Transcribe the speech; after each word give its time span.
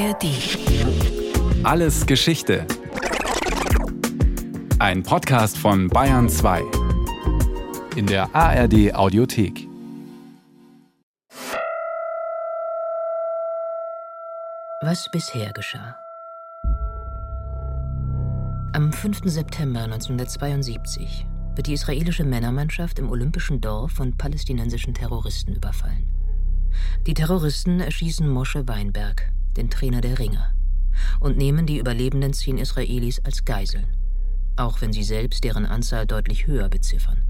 ARD. 0.00 0.24
Alles 1.62 2.06
Geschichte. 2.06 2.66
Ein 4.78 5.02
Podcast 5.02 5.58
von 5.58 5.88
Bayern 5.88 6.26
2. 6.26 6.62
In 7.96 8.06
der 8.06 8.34
ARD 8.34 8.94
Audiothek. 8.94 9.68
Was 14.80 15.10
bisher 15.10 15.52
geschah. 15.52 15.98
Am 18.72 18.94
5. 18.94 19.20
September 19.24 19.80
1972 19.82 21.26
wird 21.56 21.66
die 21.66 21.74
israelische 21.74 22.24
Männermannschaft 22.24 22.98
im 22.98 23.10
Olympischen 23.10 23.60
Dorf 23.60 23.92
von 23.92 24.16
palästinensischen 24.16 24.94
Terroristen 24.94 25.54
überfallen. 25.54 26.06
Die 27.06 27.12
Terroristen 27.12 27.80
erschießen 27.80 28.26
Mosche 28.26 28.66
Weinberg, 28.66 29.30
den 29.56 29.70
Trainer 29.70 30.00
der 30.00 30.18
Ringer, 30.18 30.54
und 31.20 31.36
nehmen 31.36 31.66
die 31.66 31.78
überlebenden 31.78 32.32
zehn 32.32 32.58
Israelis 32.58 33.20
als 33.24 33.44
Geiseln, 33.44 33.86
auch 34.56 34.80
wenn 34.80 34.92
sie 34.92 35.04
selbst 35.04 35.44
deren 35.44 35.66
Anzahl 35.66 36.06
deutlich 36.06 36.46
höher 36.46 36.68
beziffern. 36.68 37.22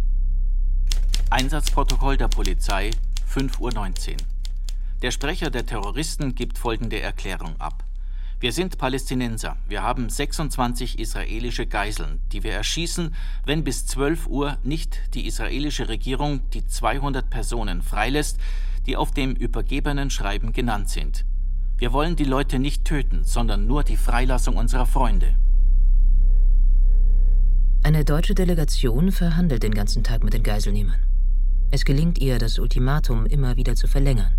Einsatzprotokoll 1.30 2.16
der 2.16 2.28
Polizei, 2.28 2.90
5.19 3.32 4.10
Uhr. 4.10 4.16
Der 5.02 5.10
Sprecher 5.12 5.50
der 5.50 5.64
Terroristen 5.64 6.34
gibt 6.34 6.58
folgende 6.58 7.00
Erklärung 7.00 7.58
ab. 7.60 7.84
Wir 8.40 8.52
sind 8.52 8.78
Palästinenser. 8.78 9.56
Wir 9.68 9.82
haben 9.82 10.08
26 10.08 10.98
israelische 10.98 11.66
Geiseln, 11.66 12.20
die 12.32 12.42
wir 12.42 12.52
erschießen, 12.52 13.14
wenn 13.44 13.64
bis 13.64 13.86
12 13.86 14.26
Uhr 14.26 14.58
nicht 14.62 14.98
die 15.14 15.26
israelische 15.26 15.88
Regierung 15.88 16.48
die 16.50 16.66
200 16.66 17.28
Personen 17.28 17.82
freilässt, 17.82 18.38
die 18.86 18.96
auf 18.96 19.12
dem 19.12 19.34
übergebenen 19.34 20.10
Schreiben 20.10 20.52
genannt 20.52 20.88
sind. 20.88 21.26
Wir 21.80 21.94
wollen 21.94 22.14
die 22.14 22.24
Leute 22.24 22.58
nicht 22.58 22.84
töten, 22.84 23.24
sondern 23.24 23.66
nur 23.66 23.82
die 23.82 23.96
Freilassung 23.96 24.58
unserer 24.58 24.84
Freunde. 24.84 25.34
Eine 27.82 28.04
deutsche 28.04 28.34
Delegation 28.34 29.10
verhandelt 29.10 29.62
den 29.62 29.72
ganzen 29.72 30.04
Tag 30.04 30.22
mit 30.22 30.34
den 30.34 30.42
Geiselnehmern. 30.42 31.00
Es 31.70 31.86
gelingt 31.86 32.18
ihr, 32.18 32.38
das 32.38 32.58
Ultimatum 32.58 33.24
immer 33.24 33.56
wieder 33.56 33.76
zu 33.76 33.86
verlängern. 33.88 34.32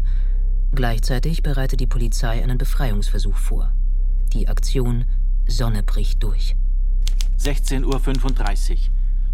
Gleichzeitig 0.76 1.42
bereitet 1.42 1.80
die 1.80 1.88
Polizei 1.88 2.44
einen 2.44 2.60
Befreiungsversuch 2.60 3.38
vor. 3.38 3.74
Die 4.34 4.48
Aktion 4.48 5.06
Sonne 5.48 5.82
bricht 5.82 6.22
durch. 6.22 6.56
16.35 7.40 8.72
Uhr. 8.72 8.78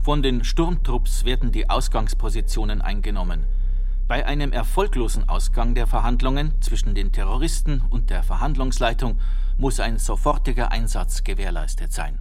Von 0.02 0.24
den 0.24 0.46
Sturmtrupps 0.46 1.26
werden 1.26 1.52
die 1.52 1.70
Ausgangspositionen 1.70 2.81
eingenommen. 2.81 3.44
Bei 4.08 4.25
einem 4.25 4.53
erfolglosen 4.53 5.27
Ausgang 5.27 5.75
der 5.75 5.86
Verhandlungen 5.86 6.53
zwischen 6.61 6.95
den 6.95 7.11
Terroristen 7.11 7.81
und 7.89 8.09
der 8.09 8.23
Verhandlungsleitung 8.23 9.19
muss 9.58 9.81
ein 9.81 10.00
sofortiger 10.00 10.72
Einsatz 10.72 11.23
gewährleistet 11.25 11.91
sein. 11.91 12.19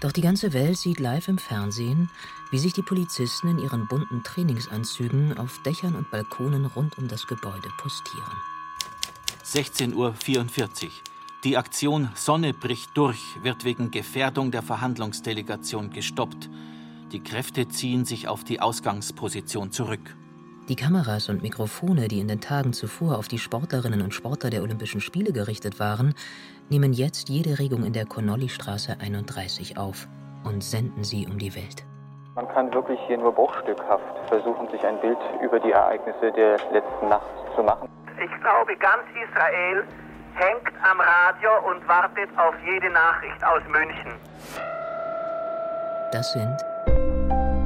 Doch 0.00 0.12
die 0.12 0.20
ganze 0.20 0.52
Welt 0.52 0.76
sieht 0.76 1.00
live 1.00 1.28
im 1.28 1.38
Fernsehen, 1.38 2.10
wie 2.50 2.58
sich 2.58 2.74
die 2.74 2.82
Polizisten 2.82 3.48
in 3.48 3.58
ihren 3.58 3.88
bunten 3.88 4.22
Trainingsanzügen 4.22 5.38
auf 5.38 5.62
Dächern 5.62 5.94
und 5.94 6.10
Balkonen 6.10 6.66
rund 6.66 6.98
um 6.98 7.08
das 7.08 7.26
Gebäude 7.26 7.70
postieren. 7.78 8.36
16.44 9.42 10.84
Uhr. 10.84 10.90
Die 11.44 11.56
Aktion 11.56 12.10
Sonne 12.14 12.52
bricht 12.52 12.90
durch 12.94 13.42
wird 13.42 13.64
wegen 13.64 13.90
Gefährdung 13.90 14.50
der 14.50 14.62
Verhandlungsdelegation 14.62 15.88
gestoppt. 15.90 16.50
Die 17.14 17.22
Kräfte 17.22 17.68
ziehen 17.68 18.04
sich 18.04 18.26
auf 18.26 18.42
die 18.42 18.60
Ausgangsposition 18.60 19.70
zurück. 19.70 20.00
Die 20.68 20.74
Kameras 20.74 21.28
und 21.28 21.42
Mikrofone, 21.42 22.08
die 22.08 22.18
in 22.18 22.26
den 22.26 22.40
Tagen 22.40 22.72
zuvor 22.72 23.18
auf 23.18 23.28
die 23.28 23.38
Sportlerinnen 23.38 24.02
und 24.02 24.12
Sportler 24.12 24.50
der 24.50 24.62
Olympischen 24.62 25.00
Spiele 25.00 25.32
gerichtet 25.32 25.78
waren, 25.78 26.16
nehmen 26.70 26.92
jetzt 26.92 27.28
jede 27.28 27.60
Regung 27.60 27.84
in 27.84 27.92
der 27.92 28.04
Connolly-Straße 28.04 28.96
31 29.00 29.78
auf 29.78 30.08
und 30.42 30.64
senden 30.64 31.04
sie 31.04 31.24
um 31.30 31.38
die 31.38 31.54
Welt. 31.54 31.86
Man 32.34 32.48
kann 32.48 32.74
wirklich 32.74 32.98
hier 33.06 33.18
nur 33.18 33.30
bruchstückhaft 33.30 34.02
versuchen, 34.26 34.68
sich 34.72 34.84
ein 34.84 35.00
Bild 35.00 35.18
über 35.40 35.60
die 35.60 35.70
Ereignisse 35.70 36.32
der 36.32 36.58
letzten 36.72 37.08
Nacht 37.08 37.30
zu 37.54 37.62
machen. 37.62 37.88
Ich 38.18 38.42
glaube, 38.42 38.76
ganz 38.78 39.04
Israel 39.14 39.84
hängt 40.34 40.66
am 40.82 40.98
Radio 40.98 41.50
und 41.70 41.86
wartet 41.86 42.28
auf 42.36 42.56
jede 42.66 42.90
Nachricht 42.90 43.44
aus 43.44 43.62
München. 43.70 44.14
Das 46.10 46.32
sind 46.32 46.73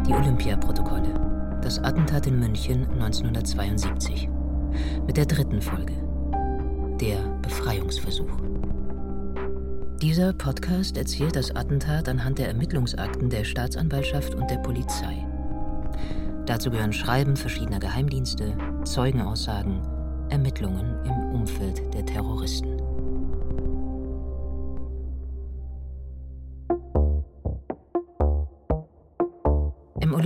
die 0.09 0.15
Olympiaprotokolle. 0.15 1.61
Das 1.63 1.79
Attentat 1.79 2.27
in 2.27 2.39
München 2.39 2.89
1972. 2.93 4.29
Mit 5.07 5.19
der 5.19 5.27
dritten 5.27 5.61
Folge. 5.61 5.93
Der 6.99 7.19
Befreiungsversuch. 7.43 8.31
Dieser 10.01 10.33
Podcast 10.33 10.97
erzählt 10.97 11.37
das 11.37 11.55
Attentat 11.55 12.09
anhand 12.09 12.39
der 12.39 12.49
Ermittlungsakten 12.49 13.29
der 13.29 13.45
Staatsanwaltschaft 13.45 14.35
und 14.35 14.51
der 14.51 14.59
Polizei. 14.59 15.27
Dazu 16.47 16.71
gehören 16.71 16.95
Schreiben 16.95 17.37
verschiedener 17.37 17.81
Geheimdienste, 17.81 18.57
Zeugenaussagen, 18.85 19.83
Ermittlungen 20.31 21.05
im 21.05 21.35
Umfeld 21.35 21.83
der 21.93 22.07
Terroristen. 22.07 22.78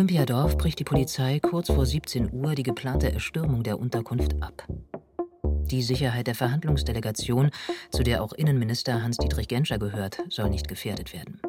Olympiadorf 0.03 0.59
bricht 0.59 0.81
die 0.81 0.85
Polizei 0.85 1.39
kurz 1.39 1.69
vor 1.69 1.87
17 1.87 2.33
Uhr 2.33 2.57
die 2.57 2.65
geplante 2.65 3.13
Erstürmung 3.13 3.63
der 3.63 3.79
Unterkunft 3.79 4.35
ab. 4.43 4.67
Die 5.45 5.81
Sicherheit 5.81 6.27
der 6.27 6.35
Verhandlungsdelegation, 6.35 7.53
zu 7.93 8.03
der 8.03 8.21
auch 8.21 8.33
Innenminister 8.33 9.01
Hans-Dietrich 9.01 9.47
Genscher 9.47 9.79
gehört, 9.79 10.21
soll 10.29 10.51
nicht 10.51 10.67
gefährdet 10.67 11.13
werden. 11.13 11.41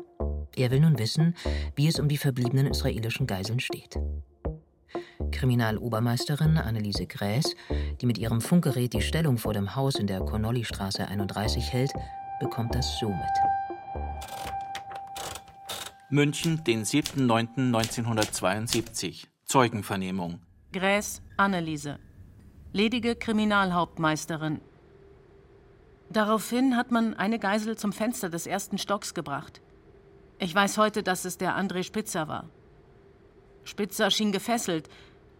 Er 0.55 0.69
will 0.69 0.81
nun 0.81 0.99
wissen, 0.99 1.33
wie 1.75 1.87
es 1.87 1.99
um 1.99 2.07
die 2.07 2.17
verbliebenen 2.17 2.67
israelischen 2.67 3.25
Geiseln 3.25 3.59
steht. 3.59 3.97
Kriminalobermeisterin 5.31 6.59
Anneliese 6.59 7.07
Gräß, 7.07 7.55
die 8.01 8.05
mit 8.05 8.19
ihrem 8.19 8.39
Funkgerät 8.39 8.93
die 8.93 9.01
Stellung 9.01 9.39
vor 9.39 9.53
dem 9.53 9.75
Haus 9.75 9.95
in 9.95 10.05
der 10.05 10.19
Connolly-Straße 10.19 11.07
31 11.07 11.73
hält, 11.73 11.91
bekommt 12.39 12.75
das 12.75 12.99
so 12.99 13.09
mit. 13.09 14.52
München, 16.13 16.63
den 16.63 16.85
7.9.1972. 16.85 19.25
Zeugenvernehmung. 19.45 20.39
Gräß 20.71 21.23
Anneliese. 21.37 21.97
Ledige 22.71 23.15
Kriminalhauptmeisterin. 23.15 24.61
Daraufhin 26.11 26.77
hat 26.77 26.91
man 26.91 27.15
eine 27.15 27.39
Geisel 27.39 27.79
zum 27.79 27.93
Fenster 27.93 28.29
des 28.29 28.45
ersten 28.45 28.77
Stocks 28.77 29.15
gebracht. 29.15 29.63
Ich 30.37 30.53
weiß 30.53 30.77
heute, 30.77 31.01
dass 31.01 31.25
es 31.25 31.39
der 31.39 31.57
André 31.57 31.81
Spitzer 31.81 32.27
war. 32.27 32.47
Spitzer 33.63 34.11
schien 34.11 34.31
gefesselt, 34.31 34.89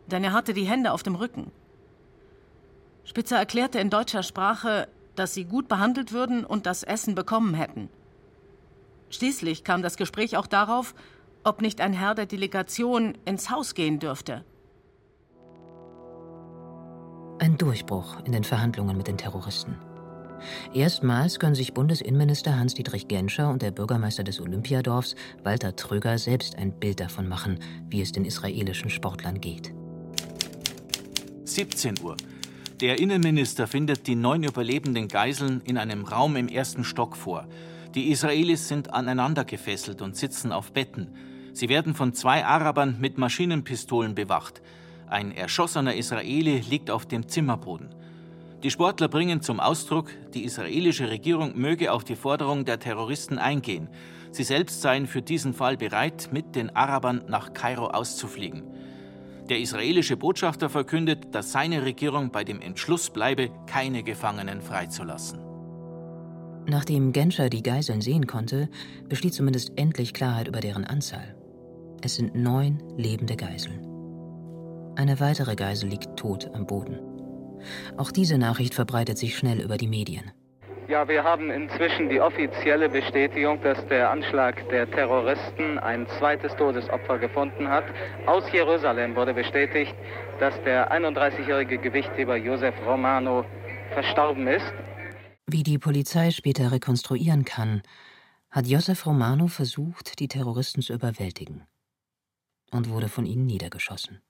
denn 0.07 0.23
er 0.23 0.33
hatte 0.33 0.56
die 0.56 0.66
Hände 0.66 0.91
auf 0.91 1.03
dem 1.03 1.13
Rücken. 1.13 1.51
Spitzer 3.03 3.38
erklärte 3.38 3.78
in 3.78 3.91
deutscher 3.91 4.23
Sprache, 4.23 4.88
dass 5.13 5.35
sie 5.35 5.45
gut 5.45 5.67
behandelt 5.67 6.13
würden 6.13 6.44
und 6.44 6.66
das 6.66 6.81
Essen 6.81 7.13
bekommen 7.13 7.53
hätten. 7.53 7.89
Schließlich 9.13 9.63
kam 9.63 9.84
das 9.84 9.96
Gespräch 9.96 10.38
auch 10.38 10.47
darauf, 10.47 10.96
ob 11.44 11.62
nicht 11.62 11.81
ein 11.81 11.94
Herr 11.94 12.16
der 12.16 12.25
Delegation 12.25 13.16
ins 13.25 13.51
Haus 13.51 13.75
gehen 13.75 14.00
dürfte. 14.00 14.44
Ein 17.38 17.59
Durchbruch 17.59 18.22
in 18.25 18.31
den 18.31 18.44
Verhandlungen 18.44 18.97
mit 18.97 19.07
den 19.07 19.19
Terroristen. 19.19 19.75
Erstmals 20.74 21.40
können 21.40 21.53
sich 21.53 21.75
Bundesinnenminister 21.75 22.57
Hans-Dietrich 22.57 23.07
Genscher 23.07 23.51
und 23.51 23.62
der 23.62 23.69
Bürgermeister 23.69 24.24
des 24.24 24.41
Olympiadorfs, 24.41 25.13
Walter 25.44 25.75
Tröger, 25.75 26.18
selbst 26.18 26.57
ein 26.57 26.80
Bild 26.80 27.00
davon 27.00 27.28
machen, 27.28 27.59
wie 27.90 28.01
es 28.01 28.13
den 28.13 28.25
israelischen 28.25 28.90
Sportlern 28.90 29.40
geht. 29.40 29.75
17 31.45 32.00
Uhr. 32.01 32.18
Der 32.81 33.00
Innenminister 33.00 33.68
findet 33.68 34.07
die 34.07 34.16
neun 34.16 34.44
überlebenden 34.44 35.07
Geiseln 35.07 35.62
in 35.66 35.77
einem 35.77 36.04
Raum 36.04 36.36
im 36.36 36.48
ersten 36.48 36.83
Stock 36.83 37.16
vor. 37.16 37.48
Die 37.95 38.10
Israelis 38.10 38.68
sind 38.68 38.92
aneinander 38.92 39.45
gefesselt 39.45 40.01
und 40.01 40.16
sitzen 40.16 40.51
auf 40.51 40.72
Betten. 40.72 41.16
Sie 41.54 41.69
werden 41.69 41.94
von 41.94 42.13
zwei 42.13 42.44
Arabern 42.44 42.98
mit 43.00 43.19
Maschinenpistolen 43.19 44.16
bewacht. 44.16 44.63
Ein 45.07 45.31
erschossener 45.31 45.94
Israeli 45.94 46.63
liegt 46.68 46.90
auf 46.90 47.06
dem 47.06 47.28
Zimmerboden. 47.28 47.90
Die 48.63 48.72
Sportler 48.72 49.10
bringen 49.10 49.42
zum 49.42 49.60
Ausdruck, 49.60 50.10
die 50.34 50.44
israelische 50.44 51.10
Regierung 51.10 51.56
möge 51.56 51.92
auf 51.92 52.04
die 52.04 52.16
Forderung 52.16 52.66
der 52.66 52.80
Terroristen 52.80 53.38
eingehen. 53.38 53.90
Sie 54.31 54.44
selbst 54.44 54.81
seien 54.81 55.06
für 55.06 55.22
diesen 55.22 55.54
Fall 55.54 55.78
bereit, 55.78 56.30
mit 56.31 56.56
den 56.56 56.75
Arabern 56.75 57.25
nach 57.28 57.54
Kairo 57.54 57.88
auszufliegen. 57.88 58.63
Der 59.50 59.60
israelische 59.60 60.18
Botschafter 60.18 60.69
verkündet, 60.69 61.36
dass 61.36 61.51
seine 61.51 61.84
Regierung 61.84 62.31
bei 62.31 62.44
dem 62.44 62.60
Entschluss 62.60 63.12
bleibe, 63.12 63.51
keine 63.68 64.01
Gefangenen 64.01 64.62
freizulassen. 64.62 65.43
Nachdem 66.65 67.12
Genscher 67.12 67.50
die 67.50 67.63
Geiseln 67.63 68.01
sehen 68.01 68.27
konnte, 68.27 68.69
besteht 69.10 69.33
zumindest 69.33 69.74
endlich 69.75 70.13
Klarheit 70.13 70.48
über 70.48 70.62
deren 70.62 70.86
Anzahl. 70.86 71.36
Es 72.01 72.15
sind 72.15 72.36
neun 72.36 72.81
lebende 72.98 73.36
Geiseln. 73.36 73.88
Eine 74.95 75.19
weitere 75.19 75.56
Geisel 75.56 75.89
liegt 75.89 76.18
tot 76.18 76.50
am 76.54 76.65
Boden. 76.65 77.00
Auch 77.98 78.12
diese 78.12 78.38
Nachricht 78.38 78.75
verbreitet 78.75 79.18
sich 79.18 79.38
schnell 79.38 79.62
über 79.62 79.77
die 79.77 79.88
Medien. 79.88 80.31
Ja, 80.89 81.07
wir 81.07 81.24
haben 81.24 81.50
inzwischen 81.50 82.10
die 82.10 82.19
offizielle 82.19 82.89
Bestätigung, 82.89 83.62
dass 83.62 83.77
der 83.88 84.12
Anschlag 84.12 84.68
der 84.69 84.89
Terroristen 84.92 85.80
ein 85.80 86.06
zweites 86.19 86.54
Todesopfer 86.57 87.18
gefunden 87.19 87.69
hat. 87.69 87.86
Aus 88.25 88.44
Jerusalem 88.51 89.16
wurde 89.16 89.33
bestätigt, 89.33 89.95
dass 90.39 90.54
der 90.63 90.92
31-jährige 90.92 91.77
Gewichtheber 91.77 92.36
Josef 92.36 92.75
Romano 92.86 93.45
verstorben 93.94 94.45
ist. 94.48 94.74
Wie 95.45 95.63
die 95.63 95.78
Polizei 95.78 96.31
später 96.31 96.72
rekonstruieren 96.72 97.44
kann, 97.44 97.84
hat 98.50 98.68
Josef 98.68 99.06
Romano 99.06 99.48
versucht, 99.48 100.19
die 100.19 100.28
Terroristen 100.28 100.81
zu 100.81 100.94
überwältigen 100.94 101.63
und 102.72 102.90
wurde 102.90 103.10
von 103.10 103.25
ihnen 103.25 103.45
niedergeschossen. 103.45 104.22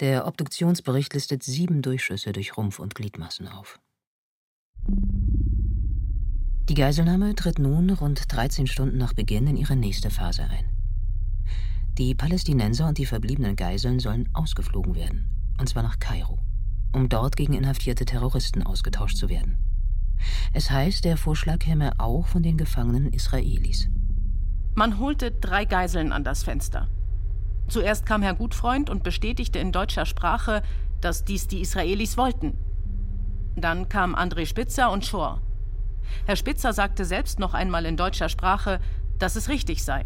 Der 0.00 0.26
Obduktionsbericht 0.26 1.12
listet 1.14 1.42
sieben 1.42 1.82
Durchschüsse 1.82 2.32
durch 2.32 2.56
Rumpf 2.56 2.78
und 2.78 2.94
Gliedmaßen 2.94 3.48
auf. 3.48 3.78
Die 6.68 6.74
Geiselnahme 6.74 7.34
tritt 7.34 7.58
nun 7.58 7.90
rund 7.90 8.32
13 8.32 8.66
Stunden 8.66 8.98
nach 8.98 9.12
Beginn 9.12 9.46
in 9.46 9.56
ihre 9.56 9.76
nächste 9.76 10.10
Phase 10.10 10.44
ein. 10.44 10.68
Die 11.98 12.14
Palästinenser 12.14 12.88
und 12.88 12.98
die 12.98 13.06
verbliebenen 13.06 13.56
Geiseln 13.56 14.00
sollen 14.00 14.28
ausgeflogen 14.34 14.94
werden, 14.94 15.30
und 15.58 15.68
zwar 15.68 15.82
nach 15.82 15.98
Kairo, 15.98 16.38
um 16.92 17.08
dort 17.08 17.36
gegen 17.36 17.54
inhaftierte 17.54 18.04
Terroristen 18.04 18.62
ausgetauscht 18.62 19.16
zu 19.16 19.28
werden. 19.28 19.65
Es 20.52 20.70
heißt, 20.70 21.04
der 21.04 21.16
Vorschlag 21.16 21.58
käme 21.58 21.92
auch 21.98 22.26
von 22.26 22.42
den 22.42 22.56
gefangenen 22.56 23.12
Israelis. 23.12 23.88
Man 24.74 24.98
holte 24.98 25.30
drei 25.30 25.64
Geiseln 25.64 26.12
an 26.12 26.24
das 26.24 26.42
Fenster. 26.42 26.88
Zuerst 27.68 28.06
kam 28.06 28.22
Herr 28.22 28.34
Gutfreund 28.34 28.90
und 28.90 29.02
bestätigte 29.02 29.58
in 29.58 29.72
deutscher 29.72 30.06
Sprache, 30.06 30.62
dass 31.00 31.24
dies 31.24 31.48
die 31.48 31.60
Israelis 31.60 32.16
wollten. 32.16 32.56
Dann 33.56 33.88
kam 33.88 34.14
André 34.14 34.46
Spitzer 34.46 34.90
und 34.90 35.04
Schor. 35.04 35.40
Herr 36.26 36.36
Spitzer 36.36 36.72
sagte 36.72 37.04
selbst 37.04 37.38
noch 37.38 37.54
einmal 37.54 37.86
in 37.86 37.96
deutscher 37.96 38.28
Sprache, 38.28 38.80
dass 39.18 39.36
es 39.36 39.48
richtig 39.48 39.82
sei. 39.82 40.04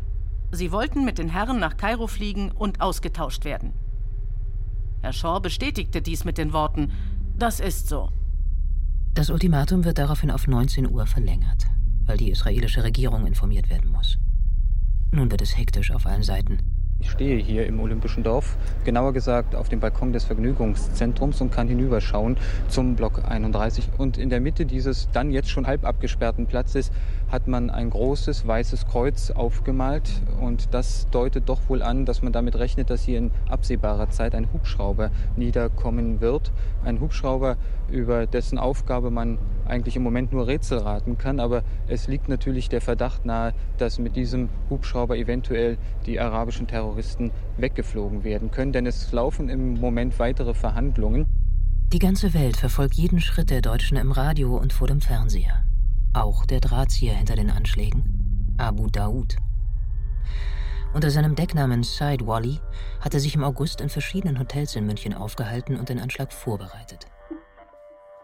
Sie 0.52 0.72
wollten 0.72 1.04
mit 1.04 1.18
den 1.18 1.28
Herren 1.28 1.58
nach 1.58 1.76
Kairo 1.76 2.06
fliegen 2.06 2.50
und 2.50 2.80
ausgetauscht 2.80 3.44
werden. 3.44 3.72
Herr 5.02 5.12
Schor 5.12 5.40
bestätigte 5.42 6.02
dies 6.02 6.24
mit 6.24 6.38
den 6.38 6.52
Worten, 6.52 6.92
das 7.36 7.60
ist 7.60 7.88
so. 7.88 8.10
Das 9.14 9.28
Ultimatum 9.28 9.84
wird 9.84 9.98
daraufhin 9.98 10.30
auf 10.30 10.46
19 10.46 10.88
Uhr 10.88 11.04
verlängert, 11.04 11.66
weil 12.06 12.16
die 12.16 12.30
israelische 12.30 12.84
Regierung 12.84 13.26
informiert 13.26 13.68
werden 13.68 13.90
muss. 13.90 14.18
Nun 15.10 15.30
wird 15.32 15.42
es 15.42 15.56
hektisch 15.56 15.90
auf 15.90 16.06
allen 16.06 16.22
Seiten. 16.22 16.58
Ich 17.00 17.10
stehe 17.10 17.42
hier 17.42 17.66
im 17.66 17.80
Olympischen 17.80 18.22
Dorf, 18.22 18.56
genauer 18.84 19.12
gesagt 19.12 19.56
auf 19.56 19.68
dem 19.68 19.80
Balkon 19.80 20.12
des 20.12 20.24
Vergnügungszentrums 20.24 21.40
und 21.40 21.50
kann 21.50 21.66
hinüberschauen 21.66 22.36
zum 22.68 22.94
Block 22.94 23.22
31. 23.26 23.88
Und 23.98 24.16
in 24.16 24.30
der 24.30 24.40
Mitte 24.40 24.64
dieses 24.64 25.08
dann 25.10 25.32
jetzt 25.32 25.50
schon 25.50 25.66
halb 25.66 25.84
abgesperrten 25.84 26.46
Platzes 26.46 26.92
hat 27.30 27.46
man 27.46 27.70
ein 27.70 27.90
großes 27.90 28.46
weißes 28.46 28.86
Kreuz 28.86 29.30
aufgemalt 29.30 30.10
und 30.40 30.74
das 30.74 31.08
deutet 31.10 31.48
doch 31.48 31.60
wohl 31.68 31.82
an, 31.82 32.04
dass 32.04 32.22
man 32.22 32.32
damit 32.32 32.56
rechnet, 32.56 32.90
dass 32.90 33.02
hier 33.02 33.18
in 33.18 33.30
absehbarer 33.48 34.10
Zeit 34.10 34.34
ein 34.34 34.52
Hubschrauber 34.52 35.10
niederkommen 35.36 36.20
wird. 36.20 36.52
Ein 36.84 37.00
Hubschrauber, 37.00 37.56
über 37.88 38.26
dessen 38.26 38.58
Aufgabe 38.58 39.10
man 39.10 39.38
eigentlich 39.66 39.96
im 39.96 40.02
Moment 40.02 40.32
nur 40.32 40.46
Rätsel 40.46 40.78
raten 40.78 41.18
kann, 41.18 41.38
aber 41.38 41.62
es 41.86 42.08
liegt 42.08 42.28
natürlich 42.28 42.68
der 42.68 42.80
Verdacht 42.80 43.24
nahe, 43.24 43.54
dass 43.78 43.98
mit 43.98 44.16
diesem 44.16 44.48
Hubschrauber 44.68 45.16
eventuell 45.16 45.78
die 46.06 46.18
arabischen 46.18 46.66
Terroristen 46.66 47.30
weggeflogen 47.56 48.24
werden 48.24 48.50
können, 48.50 48.72
denn 48.72 48.86
es 48.86 49.12
laufen 49.12 49.48
im 49.48 49.74
Moment 49.80 50.18
weitere 50.18 50.54
Verhandlungen. 50.54 51.26
Die 51.92 51.98
ganze 51.98 52.34
Welt 52.34 52.56
verfolgt 52.56 52.94
jeden 52.94 53.20
Schritt 53.20 53.50
der 53.50 53.62
Deutschen 53.62 53.96
im 53.96 54.12
Radio 54.12 54.56
und 54.56 54.72
vor 54.72 54.86
dem 54.86 55.00
Fernseher. 55.00 55.64
Auch 56.12 56.44
der 56.44 56.58
Drahtzieher 56.58 57.14
hinter 57.14 57.36
den 57.36 57.50
Anschlägen, 57.50 58.54
Abu 58.58 58.88
Daoud. 58.88 59.36
Unter 60.92 61.08
seinem 61.08 61.36
Decknamen 61.36 61.84
Said 61.84 62.26
Wally 62.26 62.60
hat 63.00 63.14
er 63.14 63.20
sich 63.20 63.36
im 63.36 63.44
August 63.44 63.80
in 63.80 63.88
verschiedenen 63.88 64.40
Hotels 64.40 64.74
in 64.74 64.86
München 64.86 65.14
aufgehalten 65.14 65.76
und 65.78 65.88
den 65.88 66.00
Anschlag 66.00 66.32
vorbereitet. 66.32 67.06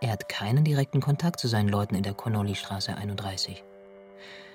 Er 0.00 0.10
hat 0.10 0.28
keinen 0.28 0.64
direkten 0.64 1.00
Kontakt 1.00 1.38
zu 1.38 1.46
seinen 1.46 1.68
Leuten 1.68 1.94
in 1.94 2.02
der 2.02 2.14
Connolly-Straße 2.14 2.96
31. 2.96 3.62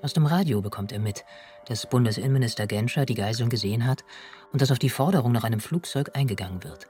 Aus 0.01 0.11
dem 0.11 0.25
Radio 0.25 0.61
bekommt 0.61 0.91
er 0.91 0.99
mit, 0.99 1.23
dass 1.67 1.85
Bundesinnenminister 1.85 2.67
Genscher 2.67 3.05
die 3.05 3.15
Geiseln 3.15 3.49
gesehen 3.49 3.85
hat 3.85 4.03
und 4.51 4.61
dass 4.61 4.71
auf 4.71 4.79
die 4.79 4.89
Forderung 4.89 5.31
nach 5.31 5.45
einem 5.45 5.61
Flugzeug 5.61 6.11
eingegangen 6.15 6.65
wird. 6.65 6.87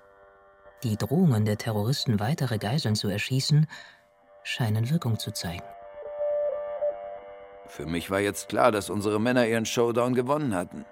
Die 0.84 0.98
Drohungen 0.98 1.46
der 1.46 1.60
Terroristen, 1.60 2.20
weitere 2.20 2.58
Geiseln 2.58 2.96
zu 2.96 3.10
erschießen, 3.10 3.68
scheinen 4.42 4.90
Wirkung 4.90 5.20
zu 5.20 5.30
zeigen. 5.30 5.62
Für 7.72 7.86
mich 7.86 8.12
war 8.12 8.20
jetzt 8.20 8.50
klar, 8.50 8.72
dass 8.72 8.90
unsere 8.90 9.20
Männer 9.20 9.48
ihren 9.48 9.66
Showdown 9.66 10.14
gewonnen 10.14 10.54
hatten. 10.54 10.86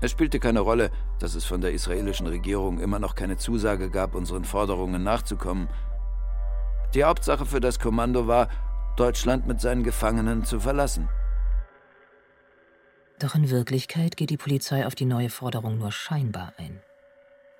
Es 0.00 0.12
spielte 0.12 0.40
keine 0.40 0.60
Rolle, 0.60 0.90
dass 1.18 1.34
es 1.34 1.44
von 1.44 1.60
der 1.60 1.72
israelischen 1.72 2.26
Regierung 2.26 2.80
immer 2.80 2.98
noch 2.98 3.14
keine 3.14 3.36
Zusage 3.36 3.90
gab, 3.90 4.14
unseren 4.14 4.44
Forderungen 4.44 5.02
nachzukommen 5.02 5.68
die 6.94 7.04
Hauptsache 7.04 7.46
für 7.46 7.60
das 7.60 7.78
Kommando 7.78 8.26
war, 8.26 8.48
Deutschland 8.96 9.46
mit 9.46 9.60
seinen 9.60 9.84
Gefangenen 9.84 10.44
zu 10.44 10.58
verlassen. 10.58 11.08
Doch 13.20 13.34
in 13.34 13.48
Wirklichkeit 13.50 14.16
geht 14.16 14.30
die 14.30 14.36
Polizei 14.36 14.86
auf 14.86 14.94
die 14.94 15.04
neue 15.04 15.30
Forderung 15.30 15.78
nur 15.78 15.92
scheinbar 15.92 16.52
ein. 16.58 16.80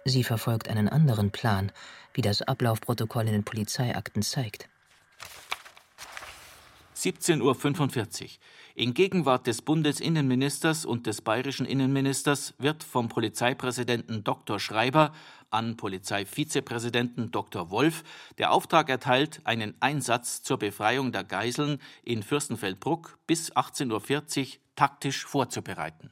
Sie 0.04 0.24
verfolgt 0.24 0.68
einen 0.68 0.88
anderen 0.88 1.30
Plan, 1.30 1.70
wie 2.14 2.22
das 2.22 2.42
Ablaufprotokoll 2.42 3.26
in 3.26 3.32
den 3.32 3.44
Polizeiakten 3.44 4.22
zeigt. 4.22 4.68
17.45 7.00 8.22
Uhr. 8.22 8.28
In 8.74 8.92
Gegenwart 8.92 9.46
des 9.46 9.62
Bundesinnenministers 9.62 10.84
und 10.84 11.06
des 11.06 11.22
bayerischen 11.22 11.64
Innenministers 11.64 12.54
wird 12.58 12.84
vom 12.84 13.08
Polizeipräsidenten 13.08 14.22
Dr. 14.22 14.60
Schreiber 14.60 15.12
an 15.48 15.76
Polizeivizepräsidenten 15.76 17.30
Dr. 17.30 17.70
Wolf 17.70 18.04
der 18.38 18.52
Auftrag 18.52 18.90
erteilt, 18.90 19.40
einen 19.44 19.74
Einsatz 19.80 20.42
zur 20.42 20.58
Befreiung 20.58 21.10
der 21.10 21.24
Geiseln 21.24 21.78
in 22.04 22.22
Fürstenfeldbruck 22.22 23.18
bis 23.26 23.52
18.40 23.52 24.40
Uhr 24.40 24.60
taktisch 24.76 25.24
vorzubereiten. 25.24 26.10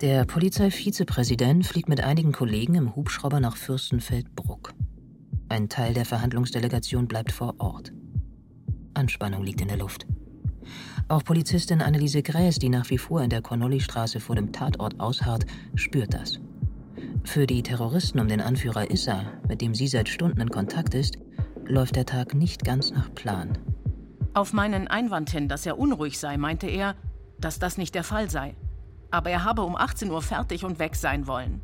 Der 0.00 0.24
Polizeivizepräsident 0.26 1.66
fliegt 1.66 1.88
mit 1.88 2.00
einigen 2.00 2.32
Kollegen 2.32 2.74
im 2.74 2.94
Hubschrauber 2.94 3.40
nach 3.40 3.56
Fürstenfeldbruck. 3.56 4.74
Ein 5.48 5.68
Teil 5.68 5.94
der 5.94 6.04
Verhandlungsdelegation 6.06 7.06
bleibt 7.06 7.30
vor 7.30 7.54
Ort. 7.58 7.92
Anspannung 8.94 9.42
liegt 9.42 9.60
in 9.60 9.68
der 9.68 9.76
Luft. 9.76 10.06
Auch 11.08 11.22
Polizistin 11.22 11.82
Anneliese 11.82 12.22
Gräß, 12.22 12.58
die 12.58 12.70
nach 12.70 12.88
wie 12.88 12.98
vor 12.98 13.22
in 13.22 13.28
der 13.28 13.42
Connolly-Straße 13.42 14.20
vor 14.20 14.36
dem 14.36 14.52
Tatort 14.52 14.98
ausharrt, 15.00 15.44
spürt 15.74 16.14
das. 16.14 16.40
Für 17.24 17.46
die 17.46 17.62
Terroristen 17.62 18.20
um 18.20 18.28
den 18.28 18.40
Anführer 18.40 18.90
Issa, 18.90 19.24
mit 19.46 19.60
dem 19.60 19.74
sie 19.74 19.86
seit 19.86 20.08
Stunden 20.08 20.40
in 20.40 20.48
Kontakt 20.48 20.94
ist, 20.94 21.18
läuft 21.66 21.96
der 21.96 22.06
Tag 22.06 22.34
nicht 22.34 22.64
ganz 22.64 22.90
nach 22.90 23.12
Plan. 23.14 23.58
Auf 24.32 24.52
meinen 24.52 24.88
Einwand 24.88 25.30
hin, 25.30 25.48
dass 25.48 25.66
er 25.66 25.78
unruhig 25.78 26.18
sei, 26.18 26.38
meinte 26.38 26.66
er, 26.66 26.96
dass 27.38 27.58
das 27.58 27.76
nicht 27.76 27.94
der 27.94 28.04
Fall 28.04 28.30
sei. 28.30 28.54
Aber 29.10 29.30
er 29.30 29.44
habe 29.44 29.62
um 29.62 29.76
18 29.76 30.10
Uhr 30.10 30.22
fertig 30.22 30.64
und 30.64 30.78
weg 30.78 30.96
sein 30.96 31.26
wollen. 31.26 31.60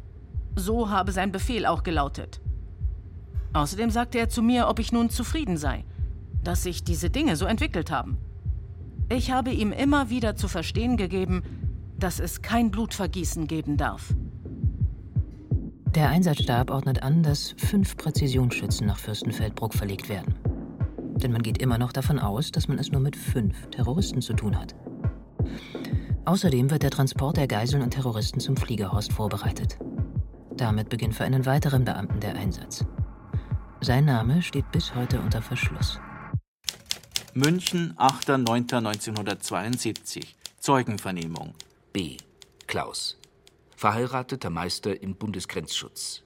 So 0.54 0.90
habe 0.90 1.12
sein 1.12 1.32
Befehl 1.32 1.64
auch 1.66 1.82
gelautet. 1.82 2.40
Außerdem 3.52 3.90
sagte 3.90 4.18
er 4.18 4.28
zu 4.28 4.42
mir, 4.42 4.68
ob 4.68 4.78
ich 4.78 4.92
nun 4.92 5.10
zufrieden 5.10 5.56
sei, 5.56 5.84
dass 6.44 6.62
sich 6.62 6.84
diese 6.84 7.10
Dinge 7.10 7.36
so 7.36 7.46
entwickelt 7.46 7.90
haben. 7.90 8.18
Ich 9.08 9.32
habe 9.32 9.50
ihm 9.50 9.72
immer 9.72 10.08
wieder 10.08 10.36
zu 10.36 10.46
verstehen 10.46 10.96
gegeben, 10.96 11.42
dass 11.98 12.20
es 12.20 12.42
kein 12.42 12.70
Blutvergießen 12.70 13.46
geben 13.46 13.76
darf. 13.76 14.14
Der 15.94 16.08
Einsatzstab 16.08 16.70
ordnet 16.70 17.02
an, 17.02 17.24
dass 17.24 17.54
fünf 17.56 17.96
Präzisionsschützen 17.96 18.86
nach 18.86 18.98
Fürstenfeldbruck 18.98 19.74
verlegt 19.74 20.08
werden. 20.08 20.36
Denn 21.16 21.32
man 21.32 21.42
geht 21.42 21.58
immer 21.58 21.78
noch 21.78 21.92
davon 21.92 22.20
aus, 22.20 22.52
dass 22.52 22.68
man 22.68 22.78
es 22.78 22.92
nur 22.92 23.00
mit 23.00 23.16
fünf 23.16 23.66
Terroristen 23.70 24.22
zu 24.22 24.34
tun 24.34 24.56
hat. 24.56 24.76
Außerdem 26.24 26.70
wird 26.70 26.84
der 26.84 26.90
Transport 26.90 27.36
der 27.36 27.48
Geiseln 27.48 27.82
und 27.82 27.90
Terroristen 27.90 28.38
zum 28.38 28.56
Fliegerhorst 28.56 29.12
vorbereitet. 29.12 29.78
Damit 30.56 30.88
beginnt 30.88 31.16
für 31.16 31.24
einen 31.24 31.44
weiteren 31.44 31.84
Beamten 31.84 32.20
der 32.20 32.36
Einsatz. 32.36 32.84
Sein 33.82 34.04
Name 34.04 34.42
steht 34.42 34.70
bis 34.72 34.94
heute 34.94 35.18
unter 35.20 35.40
Verschluss. 35.40 35.98
München, 37.32 37.94
8.9.1972. 37.96 40.26
Zeugenvernehmung. 40.58 41.54
B. 41.90 42.18
Klaus. 42.66 43.18
Verheirateter 43.74 44.50
Meister 44.50 45.02
im 45.02 45.14
Bundesgrenzschutz. 45.14 46.24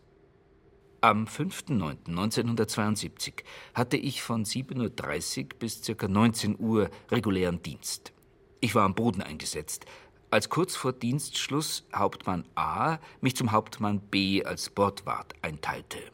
Am 1.00 1.26
5.9.1972 1.26 3.44
hatte 3.73 3.99
ich 3.99 4.20
von 4.20 4.44
7.30 4.44 5.42
Uhr 5.42 5.49
bis 5.61 5.80
ca. 5.82 6.08
19 6.08 6.58
Uhr 6.58 6.90
regulären 7.12 7.62
Dienst. 7.62 8.12
Ich 8.61 8.75
war 8.75 8.82
am 8.82 8.96
Boden 8.96 9.23
eingesetzt, 9.23 9.87
als 10.28 10.49
kurz 10.49 10.75
vor 10.75 10.92
Dienstschluss 10.92 11.87
Hauptmann 11.94 12.46
A 12.56 12.99
mich 13.20 13.37
zum 13.37 13.52
Hauptmann 13.52 14.00
B 14.00 14.44
als 14.44 14.70
Bordwart 14.70 15.34
einteilte. 15.40 16.13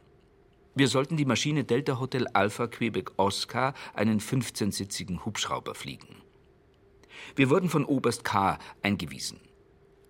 Wir 0.80 0.88
sollten 0.88 1.18
die 1.18 1.26
Maschine 1.26 1.64
Delta 1.64 2.00
Hotel 2.00 2.26
Alpha 2.28 2.66
Quebec 2.66 3.10
Oscar, 3.18 3.75
einen 3.92 4.18
15-sitzigen 4.18 5.26
Hubschrauber, 5.26 5.75
fliegen. 5.75 6.16
Wir 7.37 7.50
wurden 7.50 7.68
von 7.68 7.84
Oberst 7.84 8.25
K. 8.25 8.58
eingewiesen. 8.80 9.40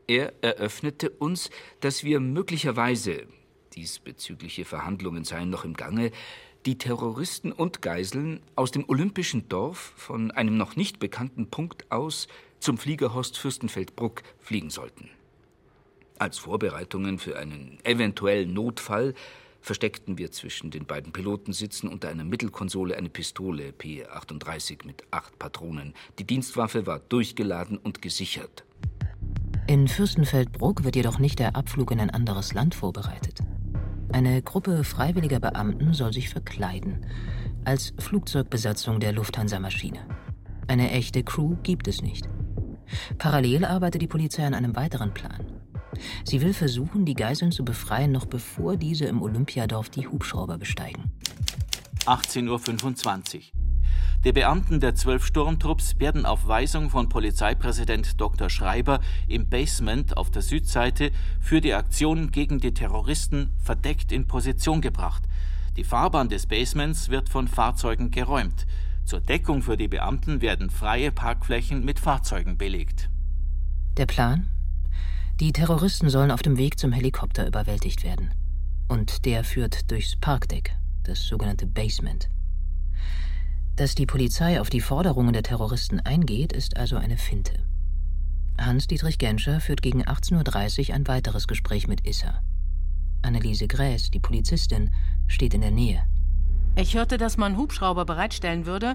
Er 0.07 0.33
eröffnete 0.45 1.11
uns, 1.11 1.51
dass 1.81 2.05
wir 2.05 2.21
möglicherweise, 2.21 3.27
diesbezügliche 3.75 4.65
Verhandlungen 4.65 5.25
seien 5.25 5.51
noch 5.51 5.65
im 5.65 5.75
Gange, 5.75 6.13
die 6.67 6.79
Terroristen 6.79 7.51
und 7.51 7.83
Geiseln 7.83 8.39
aus 8.55 8.71
dem 8.71 8.89
Olympischen 8.89 9.49
Dorf 9.49 9.93
von 9.97 10.31
einem 10.31 10.57
noch 10.57 10.77
nicht 10.77 11.01
bekannten 11.01 11.51
Punkt 11.51 11.91
aus 11.91 12.29
zum 12.61 12.79
Fliegerhorst 12.79 13.37
Fürstenfeldbruck 13.37 14.23
fliegen 14.39 14.71
sollten. 14.71 15.11
Als 16.21 16.39
Vorbereitungen 16.39 17.19
für 17.19 17.37
einen 17.37 17.81
eventuellen 17.83 18.53
Notfall 18.55 19.15
versteckten 19.61 20.19
wir 20.19 20.31
zwischen 20.33 20.71
den 20.71 20.87
beiden 20.87 21.13
Pilotensitzen 21.13 21.89
unter 21.89 22.09
einer 22.09 22.25
Mittelkonsole 22.25 22.97
eine 22.97 23.09
Pistole 23.09 23.71
P38 23.71 24.87
mit 24.87 25.05
acht 25.11 25.39
Patronen. 25.39 25.95
Die 26.19 26.25
Dienstwaffe 26.25 26.87
war 26.87 26.99
durchgeladen 26.99 27.79
und 27.79 28.03
gesichert. 28.03 28.65
In 29.67 29.87
Fürstenfeldbruck 29.87 30.85
wird 30.85 30.97
jedoch 30.97 31.19
nicht 31.19 31.39
der 31.39 31.55
Abflug 31.55 31.93
in 31.93 32.01
ein 32.01 32.11
anderes 32.11 32.55
Land 32.55 32.75
vorbereitet. 32.75 33.39
Eine 34.13 34.43
Gruppe 34.43 34.83
freiwilliger 34.83 35.39
Beamten 35.39 35.95
soll 35.95 36.13
sich 36.13 36.29
verkleiden 36.29 37.07
als 37.65 37.93
Flugzeugbesatzung 37.99 38.99
der 38.99 39.13
Lufthansa-Maschine. 39.13 40.01
Eine 40.67 40.91
echte 40.91 41.23
Crew 41.23 41.57
gibt 41.63 41.87
es 41.89 42.03
nicht. 42.03 42.29
Parallel 43.19 43.65
arbeitet 43.65 44.03
die 44.03 44.09
Polizei 44.09 44.45
an 44.45 44.55
einem 44.55 44.75
weiteren 44.75 45.15
Plan. 45.15 45.47
Sie 46.25 46.41
will 46.41 46.55
versuchen, 46.55 47.05
die 47.05 47.15
Geiseln 47.15 47.53
zu 47.53 47.65
befreien, 47.65 48.13
noch 48.13 48.27
bevor 48.27 48.77
diese 48.77 49.07
im 49.07 49.23
Olympiadorf 49.23 49.91
die 49.91 50.07
Hubschrauber 50.07 50.59
besteigen. 50.59 51.11
18.25 52.07 53.37
Uhr. 53.37 53.43
Die 54.25 54.33
Beamten 54.33 54.81
der 54.81 54.95
zwölf 54.95 55.25
Sturmtrupps 55.25 55.99
werden 55.99 56.27
auf 56.27 56.47
Weisung 56.47 56.91
von 56.91 57.09
Polizeipräsident 57.09 58.21
Dr. 58.21 58.51
Schreiber 58.51 59.01
im 59.29 59.49
Basement 59.49 60.17
auf 60.17 60.31
der 60.31 60.43
Südseite 60.43 61.11
für 61.41 61.63
die 61.63 61.73
Aktion 61.73 62.31
gegen 62.31 62.59
die 62.59 62.75
Terroristen 62.75 63.51
verdeckt 63.63 64.13
in 64.13 64.27
Position 64.27 64.83
gebracht. 64.83 65.23
Die 65.77 65.85
Fahrbahn 65.85 66.29
des 66.29 66.47
Basements 66.47 67.09
wird 67.09 67.31
von 67.31 67.49
Fahrzeugen 67.49 68.11
geräumt. 68.11 68.67
Zur 69.07 69.21
Deckung 69.21 69.63
für 69.63 69.79
die 69.79 69.89
Beamten 69.89 70.43
werden 70.43 70.69
freie 70.69 71.13
Parkflächen 71.13 71.85
mit 71.85 71.99
Fahrzeugen 71.99 72.59
belegt. 72.59 73.09
Der 73.97 74.07
Plan? 74.07 74.49
Die 75.41 75.53
Terroristen 75.53 76.11
sollen 76.11 76.31
auf 76.31 76.43
dem 76.43 76.59
Weg 76.59 76.79
zum 76.79 76.93
Helikopter 76.93 77.47
überwältigt 77.47 78.05
werden. 78.05 78.35
Und 78.89 79.25
der 79.25 79.43
führt 79.43 79.91
durchs 79.91 80.15
Parkdeck, 80.17 80.77
das 81.05 81.27
sogenannte 81.27 81.67
Basement. 81.67 82.29
Dass 83.75 83.95
die 83.95 84.05
Polizei 84.05 84.61
auf 84.61 84.69
die 84.69 84.83
Forderungen 84.83 85.33
der 85.33 85.43
Terroristen 85.43 85.99
eingeht, 86.01 86.53
ist 86.53 86.77
also 86.77 86.97
eine 86.97 87.17
Finte. 87.17 87.55
Hans-Dietrich 88.61 89.17
Genscher 89.17 89.61
führt 89.61 89.81
gegen 89.81 90.05
18.30 90.05 90.91
Uhr 90.91 90.95
ein 90.95 91.09
weiteres 91.09 91.49
Gespräch 91.49 91.89
mit 91.89 92.07
Issa. 92.07 92.43
Anneliese 93.23 93.67
Gräß, 93.67 94.11
die 94.11 94.21
Polizistin, 94.21 94.93
steht 95.27 95.55
in 95.55 95.63
der 95.63 95.71
Nähe. 95.71 96.03
Ich 96.77 96.97
hörte, 96.97 97.17
dass 97.17 97.39
man 97.39 97.57
Hubschrauber 97.57 98.05
bereitstellen 98.05 98.67
würde, 98.67 98.95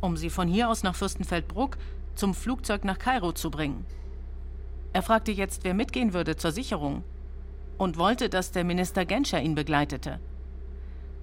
um 0.00 0.16
sie 0.16 0.30
von 0.30 0.48
hier 0.48 0.70
aus 0.70 0.84
nach 0.84 0.94
Fürstenfeldbruck 0.94 1.76
zum 2.14 2.32
Flugzeug 2.32 2.86
nach 2.86 2.98
Kairo 2.98 3.32
zu 3.32 3.50
bringen. 3.50 3.84
Er 4.92 5.02
fragte 5.02 5.32
jetzt, 5.32 5.64
wer 5.64 5.74
mitgehen 5.74 6.12
würde 6.12 6.36
zur 6.36 6.52
Sicherung 6.52 7.02
und 7.78 7.96
wollte, 7.96 8.28
dass 8.28 8.52
der 8.52 8.64
Minister 8.64 9.04
Genscher 9.04 9.40
ihn 9.40 9.54
begleitete. 9.54 10.20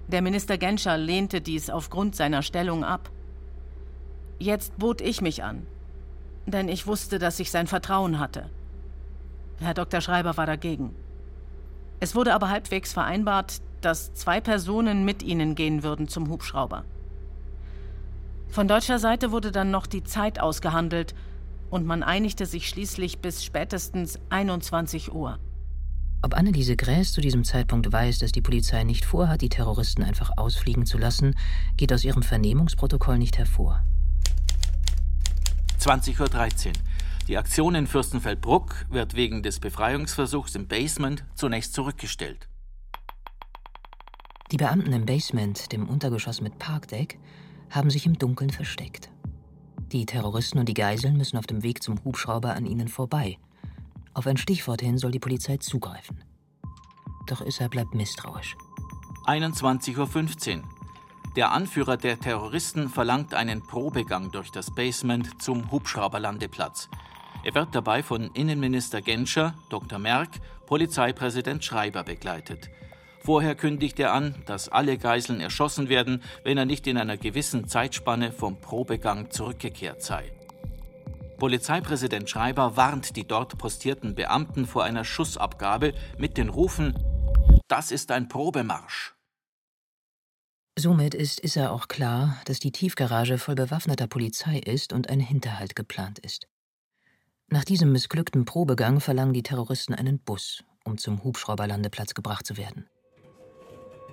Der 0.08 0.22
Minister 0.22 0.58
Genscher 0.58 0.98
lehnte 0.98 1.40
dies 1.40 1.70
aufgrund 1.70 2.16
seiner 2.16 2.42
Stellung 2.42 2.84
ab. 2.84 3.10
Jetzt 4.38 4.76
bot 4.78 5.00
ich 5.00 5.20
mich 5.20 5.44
an, 5.44 5.66
denn 6.46 6.68
ich 6.68 6.86
wusste, 6.86 7.18
dass 7.18 7.38
ich 7.38 7.50
sein 7.50 7.68
Vertrauen 7.68 8.18
hatte. 8.18 8.50
Herr 9.60 9.74
Dr. 9.74 10.00
Schreiber 10.00 10.36
war 10.36 10.46
dagegen. 10.46 10.94
Es 12.00 12.14
wurde 12.14 12.34
aber 12.34 12.48
halbwegs 12.48 12.92
vereinbart, 12.92 13.60
dass 13.82 14.14
zwei 14.14 14.40
Personen 14.40 15.04
mit 15.04 15.22
ihnen 15.22 15.54
gehen 15.54 15.82
würden 15.82 16.08
zum 16.08 16.28
Hubschrauber. 16.28 16.84
Von 18.48 18.66
deutscher 18.66 18.98
Seite 18.98 19.30
wurde 19.30 19.52
dann 19.52 19.70
noch 19.70 19.86
die 19.86 20.02
Zeit 20.02 20.40
ausgehandelt 20.40 21.14
und 21.70 21.86
man 21.86 22.02
einigte 22.02 22.46
sich 22.46 22.68
schließlich 22.68 23.20
bis 23.20 23.44
spätestens 23.44 24.18
21 24.28 25.12
Uhr. 25.12 25.38
Ob 26.22 26.34
Anneliese 26.34 26.76
Gräß 26.76 27.12
zu 27.12 27.22
diesem 27.22 27.44
Zeitpunkt 27.44 27.90
weiß, 27.90 28.18
dass 28.18 28.32
die 28.32 28.42
Polizei 28.42 28.84
nicht 28.84 29.06
vorhat, 29.06 29.40
die 29.40 29.48
Terroristen 29.48 30.02
einfach 30.02 30.32
ausfliegen 30.36 30.84
zu 30.84 30.98
lassen, 30.98 31.34
geht 31.78 31.92
aus 31.92 32.04
ihrem 32.04 32.22
Vernehmungsprotokoll 32.22 33.16
nicht 33.16 33.38
hervor. 33.38 33.82
20.13 35.78 36.66
Uhr. 36.66 36.72
Die 37.26 37.38
Aktion 37.38 37.74
in 37.74 37.86
Fürstenfeldbruck 37.86 38.86
wird 38.90 39.14
wegen 39.14 39.42
des 39.42 39.60
Befreiungsversuchs 39.60 40.54
im 40.56 40.66
Basement 40.66 41.24
zunächst 41.34 41.72
zurückgestellt. 41.72 42.48
Die 44.50 44.56
Beamten 44.56 44.92
im 44.92 45.06
Basement, 45.06 45.72
dem 45.72 45.88
Untergeschoss 45.88 46.40
mit 46.40 46.58
Parkdeck, 46.58 47.18
haben 47.70 47.88
sich 47.88 48.04
im 48.04 48.18
Dunkeln 48.18 48.50
versteckt. 48.50 49.10
Die 49.92 50.06
Terroristen 50.06 50.60
und 50.60 50.68
die 50.68 50.74
Geiseln 50.74 51.16
müssen 51.16 51.36
auf 51.36 51.48
dem 51.48 51.64
Weg 51.64 51.82
zum 51.82 52.02
Hubschrauber 52.04 52.54
an 52.54 52.64
ihnen 52.64 52.86
vorbei. 52.86 53.38
Auf 54.14 54.26
ein 54.26 54.36
Stichwort 54.36 54.80
hin 54.80 54.98
soll 54.98 55.10
die 55.10 55.18
Polizei 55.18 55.56
zugreifen. 55.56 56.22
Doch 57.26 57.40
Issa 57.40 57.66
bleibt 57.66 57.94
misstrauisch. 57.94 58.56
21.15 59.26 60.58
Uhr. 60.58 60.62
Der 61.36 61.52
Anführer 61.52 61.96
der 61.96 62.18
Terroristen 62.18 62.88
verlangt 62.88 63.34
einen 63.34 63.62
Probegang 63.62 64.30
durch 64.30 64.50
das 64.50 64.72
Basement 64.72 65.42
zum 65.42 65.70
Hubschrauberlandeplatz. 65.70 66.88
Er 67.42 67.54
wird 67.54 67.74
dabei 67.74 68.02
von 68.02 68.30
Innenminister 68.34 69.00
Genscher, 69.00 69.54
Dr. 69.70 69.98
Merck, 69.98 70.40
Polizeipräsident 70.66 71.64
Schreiber 71.64 72.04
begleitet. 72.04 72.70
Vorher 73.22 73.54
kündigt 73.54 74.00
er 74.00 74.12
an, 74.12 74.34
dass 74.46 74.68
alle 74.68 74.96
Geiseln 74.96 75.40
erschossen 75.40 75.88
werden, 75.88 76.22
wenn 76.42 76.56
er 76.56 76.64
nicht 76.64 76.86
in 76.86 76.96
einer 76.96 77.18
gewissen 77.18 77.68
Zeitspanne 77.68 78.32
vom 78.32 78.60
Probegang 78.60 79.30
zurückgekehrt 79.30 80.02
sei. 80.02 80.32
Polizeipräsident 81.38 82.28
Schreiber 82.28 82.76
warnt 82.76 83.16
die 83.16 83.26
dort 83.26 83.56
postierten 83.56 84.14
Beamten 84.14 84.66
vor 84.66 84.84
einer 84.84 85.04
Schussabgabe 85.04 85.94
mit 86.18 86.36
den 86.36 86.48
Rufen 86.48 86.94
Das 87.68 87.90
ist 87.90 88.10
ein 88.10 88.28
Probemarsch. 88.28 89.14
Somit 90.78 91.14
ist 91.14 91.40
Issa 91.40 91.70
auch 91.70 91.88
klar, 91.88 92.40
dass 92.46 92.58
die 92.58 92.72
Tiefgarage 92.72 93.38
voll 93.38 93.54
bewaffneter 93.54 94.06
Polizei 94.06 94.58
ist 94.58 94.92
und 94.92 95.10
ein 95.10 95.20
Hinterhalt 95.20 95.76
geplant 95.76 96.18
ist. 96.18 96.46
Nach 97.48 97.64
diesem 97.64 97.92
missglückten 97.92 98.44
Probegang 98.44 99.00
verlangen 99.00 99.32
die 99.32 99.42
Terroristen 99.42 99.94
einen 99.94 100.20
Bus, 100.20 100.62
um 100.84 100.96
zum 100.96 101.22
Hubschrauberlandeplatz 101.24 102.14
gebracht 102.14 102.46
zu 102.46 102.56
werden. 102.56 102.88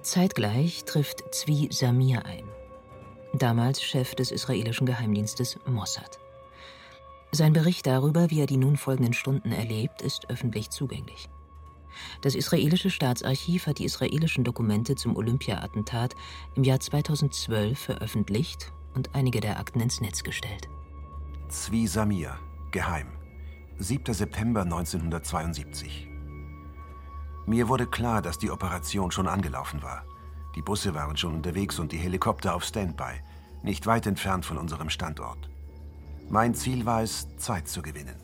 Zeitgleich 0.01 0.86
trifft 0.86 1.24
Zvi 1.34 1.70
Samir 1.72 2.25
ein, 2.25 2.46
damals 3.34 3.82
Chef 3.82 4.16
des 4.16 4.32
israelischen 4.32 4.86
Geheimdienstes 4.86 5.58
Mossad. 5.66 6.20
Sein 7.32 7.54
Bericht 7.54 7.86
darüber, 7.88 8.30
wie 8.30 8.42
er 8.42 8.46
die 8.46 8.58
nun 8.58 8.77
folgenden 8.77 9.13
Stunden 9.13 9.51
erlebt, 9.51 10.01
ist 10.01 10.30
öffentlich 10.30 10.70
zugänglich. 10.70 11.30
Das 12.22 12.36
israelische 12.36 12.89
Staatsarchiv 12.89 13.68
hat 13.68 13.80
die 13.80 13.86
israelischen 13.86 14.44
Dokumente 14.44 14.96
zum 14.96 15.16
Olympia-Attentat 15.16 16.16
im 16.56 16.63
Jahr 16.63 16.80
2012 16.80 17.77
veröffentlicht 17.77 18.72
und 18.94 19.13
einige 19.16 19.42
der 19.42 19.60
Akten 19.60 19.80
ins 19.80 20.00
Netz 20.00 20.24
gestellt. 20.24 20.70
Zvi 21.50 21.88
Samir, 21.88 22.38
geheim. 22.72 23.08
7. 23.80 24.13
September 24.13 24.62
1972. 24.62 26.17
Mir 27.48 27.70
wurde 27.70 27.88
klar, 27.88 28.22
dass 28.22 28.38
die 28.38 28.51
Operation 28.51 29.10
schon 29.10 29.27
angelaufen 29.27 29.82
war. 29.82 30.04
Die 30.56 30.62
Busse 30.62 30.94
waren 30.94 31.16
schon 31.16 31.34
unterwegs 31.34 31.80
und 31.80 31.94
die 31.94 31.98
Helikopter 31.98 32.54
auf 32.54 32.66
Standby, 32.66 33.22
nicht 33.63 33.88
weit 33.88 34.06
entfernt 34.06 34.46
von 34.46 34.58
unserem 34.58 34.89
Standort. 34.89 35.50
Mein 36.30 36.54
Ziel 36.54 36.86
war 36.86 37.04
es, 37.04 37.25
Zeit 37.38 37.70
zu 37.70 37.82
gewinnen. 37.82 38.18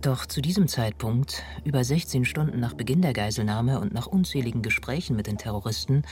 Doch 0.00 0.24
zu 0.24 0.40
diesem 0.40 0.66
Zeitpunkt, 0.66 1.42
über 1.64 1.84
16 1.84 2.24
Stunden 2.24 2.58
nach 2.58 2.72
Beginn 2.72 3.02
der 3.02 3.12
Geiselnahme 3.12 3.80
und 3.80 3.92
nach 3.92 4.06
unzähligen 4.06 4.62
Gesprächen 4.62 5.14
mit 5.14 5.26
den 5.26 5.36
Terroristen, 5.36 6.02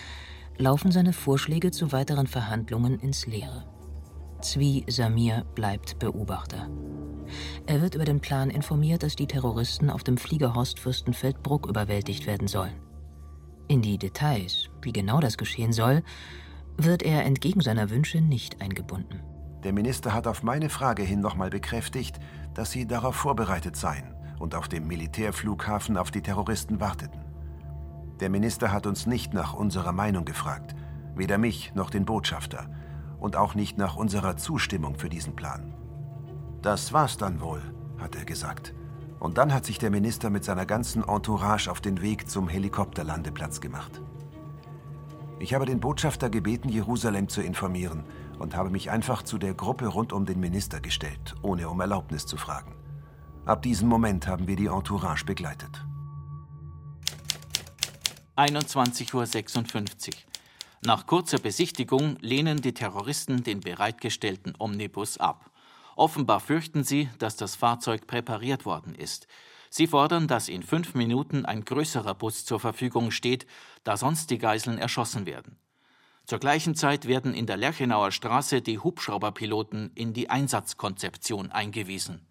laufen 0.58 0.92
seine 0.92 1.14
Vorschläge 1.14 1.70
zu 1.70 1.90
weiteren 1.90 2.26
Verhandlungen 2.26 3.00
ins 3.00 3.26
Leere. 3.26 3.64
Zvi 4.44 4.84
Samir 4.88 5.46
bleibt 5.54 5.98
Beobachter. 5.98 6.68
Er 7.66 7.80
wird 7.80 7.94
über 7.94 8.04
den 8.04 8.20
Plan 8.20 8.50
informiert, 8.50 9.02
dass 9.02 9.16
die 9.16 9.26
Terroristen 9.26 9.88
auf 9.88 10.04
dem 10.04 10.18
Fliegerhorst 10.18 10.78
Fürstenfeldbruck 10.78 11.66
überwältigt 11.66 12.26
werden 12.26 12.46
sollen. 12.46 12.74
In 13.68 13.80
die 13.80 13.96
Details, 13.96 14.68
wie 14.82 14.92
genau 14.92 15.20
das 15.20 15.38
geschehen 15.38 15.72
soll, 15.72 16.02
wird 16.76 17.02
er 17.02 17.24
entgegen 17.24 17.62
seiner 17.62 17.88
Wünsche 17.88 18.20
nicht 18.20 18.60
eingebunden. 18.60 19.22
Der 19.62 19.72
Minister 19.72 20.12
hat 20.12 20.26
auf 20.26 20.42
meine 20.42 20.68
Frage 20.68 21.02
hin 21.02 21.20
nochmal 21.20 21.48
bekräftigt, 21.48 22.20
dass 22.52 22.70
sie 22.70 22.86
darauf 22.86 23.16
vorbereitet 23.16 23.76
seien 23.76 24.14
und 24.38 24.54
auf 24.54 24.68
dem 24.68 24.86
Militärflughafen 24.86 25.96
auf 25.96 26.10
die 26.10 26.20
Terroristen 26.20 26.80
warteten. 26.80 27.24
Der 28.20 28.28
Minister 28.28 28.72
hat 28.72 28.86
uns 28.86 29.06
nicht 29.06 29.32
nach 29.32 29.54
unserer 29.54 29.92
Meinung 29.92 30.26
gefragt, 30.26 30.76
weder 31.14 31.38
mich 31.38 31.72
noch 31.74 31.88
den 31.88 32.04
Botschafter 32.04 32.68
und 33.24 33.36
auch 33.36 33.54
nicht 33.54 33.78
nach 33.78 33.96
unserer 33.96 34.36
Zustimmung 34.36 34.96
für 34.96 35.08
diesen 35.08 35.34
Plan. 35.34 35.72
Das 36.60 36.92
war's 36.92 37.16
dann 37.16 37.40
wohl, 37.40 37.62
hat 37.96 38.16
er 38.16 38.26
gesagt. 38.26 38.74
Und 39.18 39.38
dann 39.38 39.54
hat 39.54 39.64
sich 39.64 39.78
der 39.78 39.90
Minister 39.90 40.28
mit 40.28 40.44
seiner 40.44 40.66
ganzen 40.66 41.02
Entourage 41.02 41.70
auf 41.70 41.80
den 41.80 42.02
Weg 42.02 42.28
zum 42.28 42.48
Helikopterlandeplatz 42.48 43.62
gemacht. 43.62 44.02
Ich 45.38 45.54
habe 45.54 45.64
den 45.64 45.80
Botschafter 45.80 46.28
gebeten, 46.28 46.68
Jerusalem 46.68 47.28
zu 47.30 47.40
informieren 47.40 48.04
und 48.38 48.54
habe 48.56 48.68
mich 48.68 48.90
einfach 48.90 49.22
zu 49.22 49.38
der 49.38 49.54
Gruppe 49.54 49.86
rund 49.86 50.12
um 50.12 50.26
den 50.26 50.38
Minister 50.38 50.80
gestellt, 50.80 51.34
ohne 51.40 51.70
um 51.70 51.80
Erlaubnis 51.80 52.26
zu 52.26 52.36
fragen. 52.36 52.74
Ab 53.46 53.62
diesem 53.62 53.88
Moment 53.88 54.28
haben 54.28 54.46
wir 54.46 54.56
die 54.56 54.66
Entourage 54.66 55.24
begleitet. 55.24 55.82
21.56 58.36 59.14
Uhr. 59.14 60.33
Nach 60.86 61.06
kurzer 61.06 61.38
Besichtigung 61.38 62.18
lehnen 62.20 62.60
die 62.60 62.74
Terroristen 62.74 63.42
den 63.42 63.60
bereitgestellten 63.60 64.54
Omnibus 64.58 65.16
ab. 65.16 65.50
Offenbar 65.96 66.40
fürchten 66.40 66.84
sie, 66.84 67.08
dass 67.18 67.36
das 67.36 67.56
Fahrzeug 67.56 68.06
präpariert 68.06 68.66
worden 68.66 68.94
ist. 68.94 69.26
Sie 69.70 69.86
fordern, 69.86 70.28
dass 70.28 70.48
in 70.48 70.62
fünf 70.62 70.94
Minuten 70.94 71.46
ein 71.46 71.64
größerer 71.64 72.14
Bus 72.14 72.44
zur 72.44 72.60
Verfügung 72.60 73.12
steht, 73.12 73.46
da 73.82 73.96
sonst 73.96 74.28
die 74.30 74.36
Geiseln 74.36 74.76
erschossen 74.76 75.24
werden. 75.24 75.56
Zur 76.26 76.38
gleichen 76.38 76.74
Zeit 76.74 77.06
werden 77.08 77.32
in 77.32 77.46
der 77.46 77.56
Lerchenauer 77.56 78.10
Straße 78.10 78.60
die 78.60 78.78
Hubschrauberpiloten 78.78 79.90
in 79.94 80.12
die 80.12 80.28
Einsatzkonzeption 80.28 81.50
eingewiesen. 81.50 82.26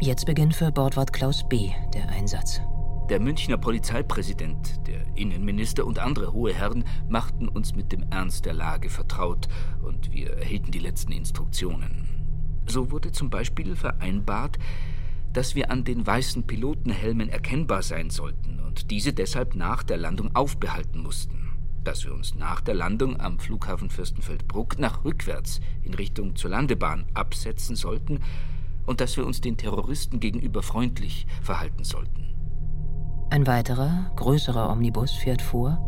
Jetzt 0.00 0.26
beginnt 0.26 0.56
für 0.56 0.72
Bordwart 0.72 1.12
Klaus 1.12 1.48
B. 1.48 1.70
der 1.94 2.08
Einsatz. 2.08 2.60
Der 3.08 3.18
Münchner 3.20 3.56
Polizeipräsident, 3.58 4.86
der 4.86 5.04
Innenminister 5.16 5.84
und 5.84 5.98
andere 5.98 6.32
hohe 6.32 6.54
Herren 6.54 6.84
machten 7.08 7.48
uns 7.48 7.74
mit 7.74 7.90
dem 7.90 8.04
Ernst 8.10 8.46
der 8.46 8.54
Lage 8.54 8.90
vertraut 8.90 9.48
und 9.82 10.12
wir 10.12 10.30
erhielten 10.34 10.70
die 10.70 10.78
letzten 10.78 11.12
Instruktionen. 11.12 12.08
So 12.66 12.92
wurde 12.92 13.10
zum 13.10 13.28
Beispiel 13.28 13.74
vereinbart, 13.74 14.58
dass 15.32 15.56
wir 15.56 15.70
an 15.70 15.82
den 15.82 16.06
weißen 16.06 16.46
Pilotenhelmen 16.46 17.28
erkennbar 17.28 17.82
sein 17.82 18.08
sollten 18.08 18.60
und 18.60 18.90
diese 18.90 19.12
deshalb 19.12 19.56
nach 19.56 19.82
der 19.82 19.96
Landung 19.96 20.34
aufbehalten 20.34 21.02
mussten. 21.02 21.50
Dass 21.82 22.04
wir 22.04 22.14
uns 22.14 22.36
nach 22.36 22.60
der 22.60 22.74
Landung 22.74 23.20
am 23.20 23.40
Flughafen 23.40 23.90
Fürstenfeldbruck 23.90 24.78
nach 24.78 25.04
rückwärts 25.04 25.60
in 25.82 25.94
Richtung 25.94 26.36
zur 26.36 26.50
Landebahn 26.50 27.06
absetzen 27.14 27.74
sollten 27.74 28.20
und 28.86 29.00
dass 29.00 29.16
wir 29.16 29.26
uns 29.26 29.40
den 29.40 29.56
Terroristen 29.56 30.20
gegenüber 30.20 30.62
freundlich 30.62 31.26
verhalten 31.42 31.82
sollten. 31.82 32.31
Ein 33.32 33.46
weiterer, 33.46 34.10
größerer 34.16 34.70
Omnibus 34.70 35.12
fährt 35.12 35.40
vor 35.40 35.78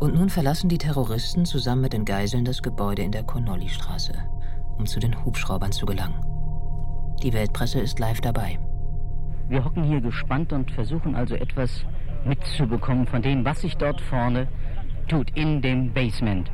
und 0.00 0.14
nun 0.14 0.28
verlassen 0.28 0.68
die 0.68 0.76
Terroristen 0.76 1.46
zusammen 1.46 1.80
mit 1.80 1.94
den 1.94 2.04
Geiseln 2.04 2.44
das 2.44 2.62
Gebäude 2.62 3.00
in 3.00 3.10
der 3.10 3.22
Connolly-Straße, 3.22 4.12
um 4.76 4.84
zu 4.84 5.00
den 5.00 5.24
Hubschraubern 5.24 5.72
zu 5.72 5.86
gelangen. 5.86 6.20
Die 7.22 7.32
Weltpresse 7.32 7.80
ist 7.80 7.98
live 8.00 8.20
dabei. 8.20 8.58
Wir 9.48 9.64
hocken 9.64 9.84
hier 9.84 10.02
gespannt 10.02 10.52
und 10.52 10.70
versuchen 10.72 11.14
also 11.14 11.36
etwas 11.36 11.86
mitzubekommen 12.26 13.06
von 13.06 13.22
dem, 13.22 13.46
was 13.46 13.62
sich 13.62 13.78
dort 13.78 14.02
vorne 14.02 14.46
tut, 15.08 15.30
in 15.34 15.62
dem 15.62 15.94
Basement. 15.94 16.50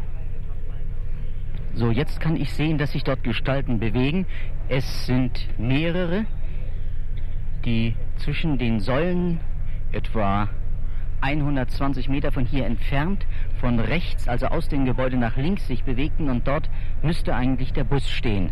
So, 1.74 1.90
jetzt 1.90 2.20
kann 2.20 2.36
ich 2.36 2.52
sehen, 2.52 2.78
dass 2.78 2.92
sich 2.92 3.02
dort 3.02 3.24
Gestalten 3.24 3.80
bewegen. 3.80 4.26
Es 4.68 5.06
sind 5.06 5.48
mehrere, 5.58 6.24
die 7.64 7.96
zwischen 8.18 8.58
den 8.58 8.78
Säulen 8.78 9.40
etwa 9.92 10.48
120 11.20 12.08
Meter 12.08 12.32
von 12.32 12.46
hier 12.46 12.66
entfernt, 12.66 13.26
von 13.60 13.78
rechts, 13.78 14.26
also 14.28 14.46
aus 14.46 14.68
dem 14.68 14.84
Gebäude 14.84 15.16
nach 15.16 15.36
links 15.36 15.66
sich 15.66 15.84
bewegten 15.84 16.30
und 16.30 16.46
dort 16.48 16.70
müsste 17.02 17.34
eigentlich 17.34 17.72
der 17.72 17.84
Bus 17.84 18.08
stehen. 18.08 18.50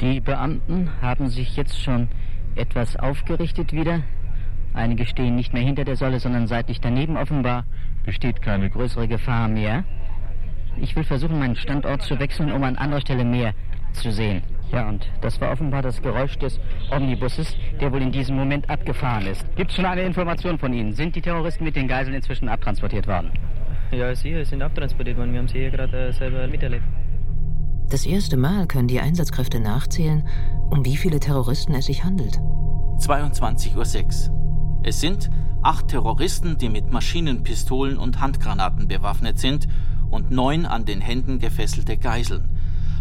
Die 0.00 0.20
Beamten 0.20 0.90
haben 1.00 1.28
sich 1.28 1.56
jetzt 1.56 1.82
schon 1.82 2.08
etwas 2.54 2.96
aufgerichtet 2.96 3.72
wieder. 3.72 4.02
Einige 4.74 5.06
stehen 5.06 5.34
nicht 5.34 5.52
mehr 5.52 5.62
hinter 5.62 5.84
der 5.84 5.96
Säule, 5.96 6.20
sondern 6.20 6.46
seitlich 6.46 6.80
daneben. 6.80 7.16
Offenbar 7.16 7.64
besteht 8.04 8.42
keine 8.42 8.70
größere 8.70 9.08
Gefahr 9.08 9.48
mehr. 9.48 9.84
Ich 10.76 10.94
will 10.94 11.04
versuchen, 11.04 11.38
meinen 11.38 11.56
Standort 11.56 12.02
zu 12.02 12.20
wechseln, 12.20 12.52
um 12.52 12.62
an 12.62 12.76
anderer 12.76 13.00
Stelle 13.00 13.24
mehr 13.24 13.54
zu 13.94 14.12
sehen. 14.12 14.42
Ja, 14.72 14.88
und 14.88 15.08
das 15.22 15.40
war 15.40 15.50
offenbar 15.50 15.82
das 15.82 16.02
Geräusch 16.02 16.36
des 16.38 16.60
Omnibusses, 16.90 17.56
der 17.80 17.92
wohl 17.92 18.02
in 18.02 18.12
diesem 18.12 18.36
Moment 18.36 18.68
abgefahren 18.68 19.26
ist. 19.26 19.44
Gibt 19.56 19.70
es 19.70 19.76
schon 19.76 19.86
eine 19.86 20.02
Information 20.02 20.58
von 20.58 20.72
Ihnen? 20.74 20.92
Sind 20.92 21.16
die 21.16 21.22
Terroristen 21.22 21.64
mit 21.64 21.74
den 21.74 21.88
Geiseln 21.88 22.14
inzwischen 22.14 22.48
abtransportiert 22.48 23.06
worden? 23.06 23.30
Ja, 23.90 24.14
sie 24.14 24.44
sind 24.44 24.62
abtransportiert 24.62 25.16
worden. 25.16 25.32
Wir 25.32 25.38
haben 25.38 25.48
sie 25.48 25.58
hier 25.58 25.70
gerade 25.70 26.08
äh, 26.08 26.12
selber 26.12 26.46
miterlebt. 26.46 26.84
Das 27.88 28.04
erste 28.04 28.36
Mal 28.36 28.66
können 28.66 28.88
die 28.88 29.00
Einsatzkräfte 29.00 29.60
nachzählen, 29.60 30.28
um 30.68 30.84
wie 30.84 30.96
viele 30.96 31.20
Terroristen 31.20 31.74
es 31.74 31.86
sich 31.86 32.04
handelt. 32.04 32.36
22.06 32.98 34.28
Uhr. 34.28 34.82
Es 34.84 35.00
sind 35.00 35.30
acht 35.62 35.88
Terroristen, 35.88 36.58
die 36.58 36.68
mit 36.68 36.92
Maschinenpistolen 36.92 37.96
und 37.96 38.20
Handgranaten 38.20 38.88
bewaffnet 38.88 39.38
sind, 39.38 39.68
und 40.10 40.30
neun 40.30 40.64
an 40.66 40.84
den 40.84 41.00
Händen 41.00 41.38
gefesselte 41.38 41.96
Geiseln. 41.96 42.57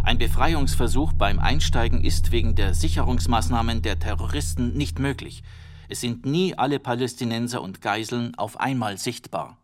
Ein 0.08 0.20
Befreiungsversuch 0.20 1.12
beim 1.12 1.38
Einsteigen 1.38 2.02
ist 2.02 2.32
wegen 2.32 2.56
der 2.56 2.74
Sicherungsmaßnahmen 2.74 3.82
der 3.82 4.00
Terroristen 4.00 4.72
nicht 4.72 5.00
möglich. 5.00 5.43
Es 5.89 6.00
sind 6.00 6.26
nie 6.26 6.58
alle 6.58 6.80
Palästinenser 6.80 7.62
und 7.62 7.82
Geiseln 7.82 8.34
auf 8.36 8.58
einmal 8.58 8.98
sichtbar. 8.98 9.58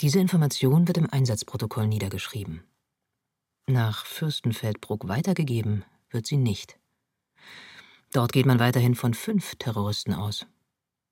Diese 0.00 0.18
Information 0.18 0.88
wird 0.88 0.96
im 0.96 1.10
Einsatzprotokoll 1.12 1.88
niedergeschrieben. 1.88 2.64
Nach 3.66 4.06
Fürstenfeldbruck 4.06 5.08
weitergegeben 5.08 5.84
wird 6.08 6.26
sie 6.26 6.38
nicht. 6.38 6.78
Dort 8.14 8.32
geht 8.32 8.46
man 8.46 8.60
weiterhin 8.60 8.94
von 8.94 9.12
fünf 9.12 9.56
Terroristen 9.56 10.14
aus. 10.14 10.46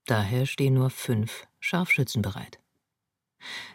Daher 0.06 0.46
stehen 0.46 0.72
nur 0.72 0.88
fünf 0.88 1.46
Scharfschützen 1.58 2.22
bereit. 2.22 2.58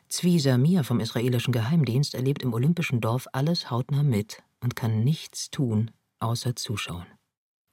Zvi 0.10 0.39
Samir 0.39 0.84
vom 0.84 1.00
israelischen 1.00 1.54
Geheimdienst 1.54 2.15
erlebt 2.15 2.41
im 2.41 2.56
olympischen 2.56 3.02
Dorf 3.02 3.28
alles 3.34 3.70
hautnah 3.70 4.02
mit 4.02 4.41
und 4.65 4.75
kann 4.75 5.04
nichts 5.04 5.51
tun, 5.51 5.91
außer 6.19 6.56
zuschauen. 6.56 7.06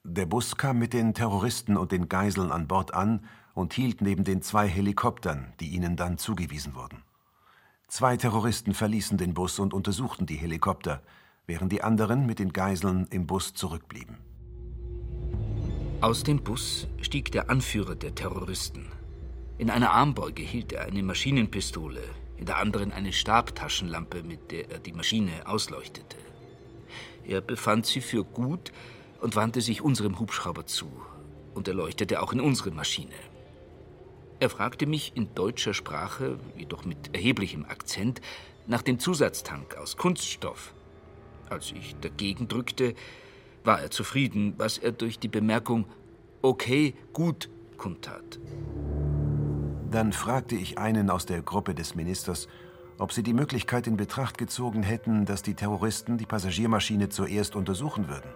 Der 0.05 0.27
Bus 0.27 0.57
kam 0.57 0.79
mit 0.79 0.93
den 0.93 1.15
Terroristen 1.15 1.79
und 1.79 1.91
den 1.91 2.11
Geiseln 2.11 2.53
an 2.53 2.69
Bord 2.69 2.93
an 2.93 3.25
und 3.55 3.73
hielt 3.73 4.03
neben 4.03 4.25
den 4.25 4.43
zwei 4.43 4.69
Helikoptern, 4.69 5.55
die 5.59 5.69
ihnen 5.69 5.97
dann 5.97 6.19
zugewiesen 6.19 6.75
wurden. 6.75 7.03
Zwei 7.89 8.19
Terroristen 8.19 8.75
verließen 8.75 9.17
den 9.17 9.33
Bus 9.33 9.59
und 9.59 9.73
untersuchten 9.73 10.27
die 10.27 10.37
Helikopter, 10.37 11.03
während 11.47 11.73
die 11.73 11.83
anderen 11.83 12.27
mit 12.27 12.39
den 12.39 12.53
Geiseln 12.53 13.07
im 13.11 13.27
Bus 13.27 13.55
zurückblieben. 13.55 14.19
Aus 16.03 16.25
dem 16.25 16.43
Bus 16.43 16.89
stieg 17.01 17.33
der 17.33 17.49
Anführer 17.49 17.95
der 17.95 18.15
Terroristen. 18.15 18.93
In 19.57 19.71
einer 19.71 19.93
Armbeuge 19.93 20.43
hielt 20.43 20.73
er 20.73 20.85
eine 20.85 21.03
Maschinenpistole, 21.03 22.03
in 22.37 22.45
der 22.45 22.59
anderen 22.59 22.93
eine 22.93 23.15
Stabtaschenlampe, 23.15 24.23
mit 24.25 24.51
der 24.51 24.71
er 24.71 24.79
die 24.79 24.93
Maschine 24.93 25.47
ausleuchtete. 25.47 26.32
Er 27.27 27.41
befand 27.41 27.87
sie 27.87 28.01
für 28.01 28.25
gut 28.25 28.73
und 29.21 29.37
wandte 29.37 29.61
sich 29.61 29.83
unserem 29.83 30.19
Hubschrauber 30.19 30.67
zu 30.67 30.91
und 31.55 31.69
er 31.69 31.75
leuchtete 31.75 32.23
auch 32.23 32.33
in 32.33 32.41
unsere 32.41 32.71
Maschine. 32.71 33.15
Er 34.41 34.51
fragte 34.51 34.87
mich 34.87 35.13
in 35.15 35.35
deutscher 35.35 35.75
Sprache, 35.75 36.39
jedoch 36.57 36.85
mit 36.85 37.15
erheblichem 37.15 37.65
Akzent, 37.65 38.21
nach 38.67 38.83
dem 38.83 38.99
Zusatztank 38.99 39.77
aus 39.77 39.97
Kunststoff. 39.97 40.75
Als 41.49 41.73
ich 41.73 41.95
dagegen 42.01 42.49
drückte, 42.49 42.95
war 43.65 43.81
er 43.81 43.91
zufrieden, 43.91 44.55
was 44.57 44.79
er 44.79 44.93
durch 44.93 45.19
die 45.19 45.29
Bemerkung 45.29 45.87
Okay, 46.41 46.95
gut 47.13 47.49
kundtat. 47.77 48.41
Dann 49.93 50.13
fragte 50.13 50.57
ich 50.57 50.79
einen 50.79 51.11
aus 51.11 51.27
der 51.27 51.43
Gruppe 51.43 51.75
des 51.75 51.95
Ministers, 51.95 52.49
ob 53.03 53.13
sie 53.13 53.25
die 53.25 53.33
Möglichkeit 53.35 53.89
in 53.89 53.97
Betracht 53.97 54.39
gezogen 54.39 54.85
hätten, 54.85 55.25
dass 55.25 55.43
die 55.43 55.55
Terroristen 55.55 56.19
die 56.19 56.27
Passagiermaschine 56.27 57.09
zuerst 57.09 57.57
untersuchen 57.57 58.09
würden. 58.09 58.31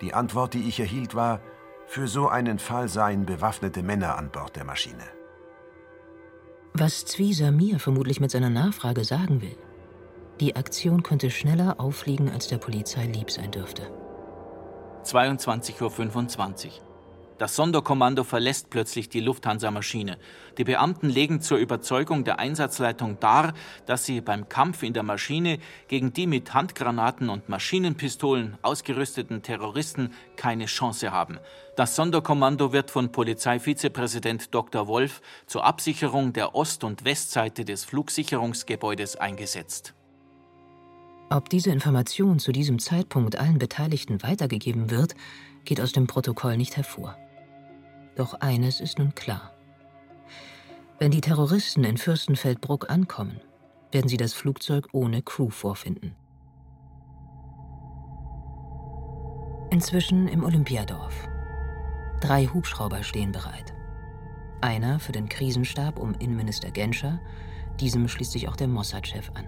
Die 0.00 0.14
Antwort, 0.14 0.54
die 0.54 0.68
ich 0.68 0.78
erhielt, 0.78 1.16
war, 1.16 1.40
für 1.88 2.06
so 2.06 2.28
einen 2.28 2.60
Fall 2.60 2.88
seien 2.88 3.26
bewaffnete 3.26 3.82
Männer 3.82 4.16
an 4.16 4.30
Bord 4.30 4.54
der 4.54 4.64
Maschine. 4.64 5.02
Was 6.74 7.06
Zvi 7.06 7.32
Samir 7.32 7.80
vermutlich 7.80 8.20
mit 8.20 8.30
seiner 8.30 8.50
Nachfrage 8.50 9.02
sagen 9.02 9.42
will, 9.42 9.56
die 10.38 10.54
Aktion 10.54 11.02
könnte 11.02 11.30
schneller 11.30 11.80
auffliegen, 11.80 12.30
als 12.30 12.46
der 12.46 12.58
Polizei 12.58 13.06
lieb 13.06 13.30
sein 13.32 13.50
dürfte. 13.50 13.90
22.25 15.04 16.66
Uhr. 16.66 16.85
Das 17.38 17.54
Sonderkommando 17.54 18.24
verlässt 18.24 18.70
plötzlich 18.70 19.10
die 19.10 19.20
Lufthansa-Maschine. 19.20 20.16
Die 20.56 20.64
Beamten 20.64 21.10
legen 21.10 21.42
zur 21.42 21.58
Überzeugung 21.58 22.24
der 22.24 22.38
Einsatzleitung 22.38 23.20
dar, 23.20 23.52
dass 23.84 24.06
sie 24.06 24.22
beim 24.22 24.48
Kampf 24.48 24.82
in 24.82 24.94
der 24.94 25.02
Maschine 25.02 25.58
gegen 25.88 26.14
die 26.14 26.26
mit 26.26 26.54
Handgranaten 26.54 27.28
und 27.28 27.50
Maschinenpistolen 27.50 28.56
ausgerüsteten 28.62 29.42
Terroristen 29.42 30.14
keine 30.36 30.64
Chance 30.64 31.12
haben. 31.12 31.38
Das 31.76 31.94
Sonderkommando 31.94 32.72
wird 32.72 32.90
von 32.90 33.12
Polizeivizepräsident 33.12 34.54
Dr. 34.54 34.88
Wolf 34.88 35.20
zur 35.46 35.64
Absicherung 35.64 36.32
der 36.32 36.54
Ost- 36.54 36.84
und 36.84 37.04
Westseite 37.04 37.66
des 37.66 37.84
Flugsicherungsgebäudes 37.84 39.16
eingesetzt. 39.16 39.92
Ob 41.28 41.50
diese 41.50 41.70
Information 41.70 42.38
zu 42.38 42.52
diesem 42.52 42.78
Zeitpunkt 42.78 43.36
allen 43.36 43.58
Beteiligten 43.58 44.22
weitergegeben 44.22 44.90
wird, 44.90 45.14
geht 45.64 45.82
aus 45.82 45.92
dem 45.92 46.06
Protokoll 46.06 46.56
nicht 46.56 46.76
hervor. 46.76 47.18
Doch 48.16 48.34
eines 48.34 48.80
ist 48.80 48.98
nun 48.98 49.14
klar. 49.14 49.52
Wenn 50.98 51.10
die 51.10 51.20
Terroristen 51.20 51.84
in 51.84 51.98
Fürstenfeldbruck 51.98 52.90
ankommen, 52.90 53.40
werden 53.92 54.08
sie 54.08 54.16
das 54.16 54.32
Flugzeug 54.32 54.88
ohne 54.92 55.22
Crew 55.22 55.50
vorfinden. 55.50 56.14
Inzwischen 59.70 60.26
im 60.28 60.42
Olympiadorf. 60.42 61.28
Drei 62.20 62.46
Hubschrauber 62.46 63.02
stehen 63.02 63.32
bereit. 63.32 63.74
Einer 64.62 64.98
für 64.98 65.12
den 65.12 65.28
Krisenstab 65.28 65.98
um 65.98 66.14
Innenminister 66.14 66.70
Genscher, 66.70 67.20
diesem 67.78 68.08
schließt 68.08 68.32
sich 68.32 68.48
auch 68.48 68.56
der 68.56 68.68
Mossad-Chef 68.68 69.30
an. 69.34 69.46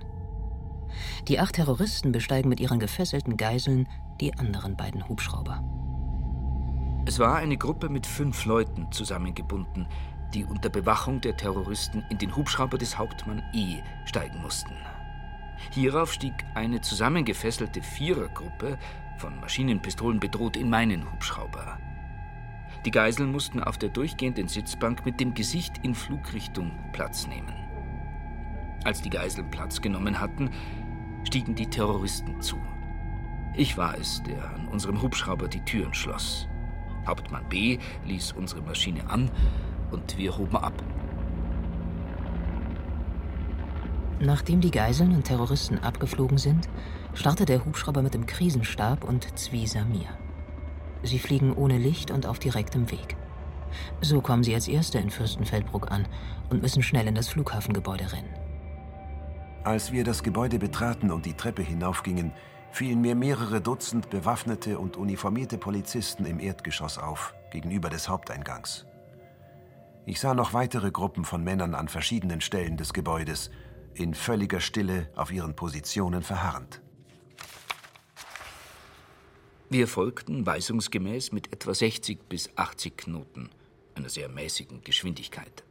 Die 1.29 1.41
acht 1.41 1.55
Terroristen 1.55 2.13
besteigen 2.13 2.51
mit 2.51 2.61
ihren 2.61 2.79
gefesselten 2.79 3.39
Geiseln 3.39 3.89
die 4.21 4.35
anderen 4.35 4.77
beiden 4.77 5.09
Hubschrauber. 5.09 5.63
Es 7.09 7.19
war 7.19 7.37
eine 7.37 7.57
Gruppe 7.57 7.89
mit 7.89 8.07
fünf 8.07 8.45
Leuten 8.45 8.93
zusammengebunden, 8.93 9.89
die 10.35 10.45
unter 10.45 10.69
Bewachung 10.69 11.23
der 11.23 11.39
Terroristen 11.39 12.05
in 12.11 12.19
den 12.19 12.37
Hubschrauber 12.37 12.77
des 12.77 12.99
Hauptmann 12.99 13.43
E 13.55 13.81
steigen 14.05 14.43
mussten. 14.43 14.75
Hierauf 15.71 16.13
stieg 16.13 16.35
eine 16.55 16.83
zusammengefesselte 16.83 17.81
Vierergruppe, 17.81 18.77
von 19.17 19.41
Maschinenpistolen 19.41 20.21
bedroht, 20.21 20.59
in 20.59 20.69
meinen 20.69 21.11
Hubschrauber. 21.11 21.79
Die 22.85 22.91
Geiseln 22.91 23.33
mussten 23.33 23.63
auf 23.63 23.79
der 23.79 23.89
durchgehenden 23.89 24.49
Sitzbank 24.49 25.07
mit 25.07 25.19
dem 25.19 25.33
Gesicht 25.33 25.79
in 25.83 25.95
Flugrichtung 25.95 26.73
Platz 26.93 27.27
nehmen. 27.27 27.55
Als 28.85 29.01
die 29.01 29.09
Geiseln 29.09 29.51
Platz 29.51 29.81
genommen 29.81 30.21
hatten, 30.21 30.51
stiegen 31.25 31.55
die 31.55 31.71
Terroristen 31.71 32.43
zu. 32.43 32.61
Ich 33.55 33.79
war 33.79 33.97
es, 33.97 34.23
der 34.25 34.51
an 34.51 34.69
unserem 34.69 35.01
Hubschrauber 35.01 35.49
die 35.49 35.65
Türen 35.65 35.95
schloss. 35.95 36.51
Hauptmann 37.09 37.49
B 37.49 37.79
ließ 38.07 38.33
unsere 38.33 38.63
Maschine 38.63 39.11
an 39.11 39.31
und 39.91 40.17
wir 40.17 40.39
hoben 40.39 40.57
ab. 40.57 40.75
Nachdem 44.21 44.61
die 44.61 44.71
Geiseln 44.71 45.15
und 45.15 45.25
Terroristen 45.25 45.79
abgeflogen 45.79 46.39
sind, 46.39 46.69
startet 47.15 47.49
der 47.49 47.65
Hubschrauber 47.65 48.03
mit 48.03 48.15
dem 48.15 48.27
Krisenstab 48.27 49.05
und 49.05 49.39
Zvi 49.39 49.67
Samir. 49.67 50.09
Sie 51.03 51.19
fliegen 51.19 51.53
ohne 51.53 51.79
Licht 51.79 52.11
und 52.11 52.27
auf 52.27 52.39
direktem 52.39 52.91
Weg. 52.91 53.17
So 54.01 54.21
kommen 54.21 54.43
sie 54.43 54.55
als 54.55 54.67
Erste 54.67 54.99
in 54.99 55.11
Fürstenfeldbruck 55.11 55.91
an 55.91 56.07
und 56.51 56.63
müssen 56.63 56.83
schnell 56.83 57.07
in 57.07 57.15
das 57.15 57.29
Flughafengebäude 57.29 58.13
rennen. 58.13 58.35
Als 59.63 59.93
wir 59.93 60.03
das 60.03 60.23
Gebäude 60.23 60.59
betraten 60.59 61.11
und 61.11 61.27
die 61.27 61.35
Treppe 61.35 61.63
hinaufgingen, 61.63 62.33
fielen 62.79 63.01
mir 63.01 63.17
mehrere 63.17 63.61
Dutzend 63.61 64.09
bewaffnete 64.09 64.79
und 64.79 64.97
uniformierte 64.97 65.59
Polizisten 65.59 66.25
im 66.27 66.39
Erdgeschoss 66.39 66.97
auf, 66.97 67.35
gegenüber 67.51 67.91
des 67.91 68.09
Haupteingangs. 68.09 68.87
Ich 70.07 70.21
sah 70.21 70.33
noch 70.33 70.53
weitere 70.53 70.93
Gruppen 70.93 71.25
von 71.25 71.43
Männern 71.43 71.75
an 71.75 71.89
verschiedenen 71.89 72.41
Stellen 72.41 72.77
des 72.77 72.93
Gebäudes, 72.93 73.51
in 73.95 74.15
völliger 74.15 74.61
Stille 74.61 75.11
auf 75.17 75.33
ihren 75.33 75.57
Positionen 75.57 76.23
verharrend. 76.23 76.81
Wir 79.69 79.89
folgten 79.89 80.47
weisungsgemäß 80.47 81.33
mit 81.33 81.53
etwa 81.53 81.75
60 81.75 82.29
bis 82.29 82.49
80 82.55 82.97
Knoten, 82.97 83.51
einer 83.97 84.09
sehr 84.09 84.29
mäßigen 84.29 84.85
Geschwindigkeit. 84.85 85.65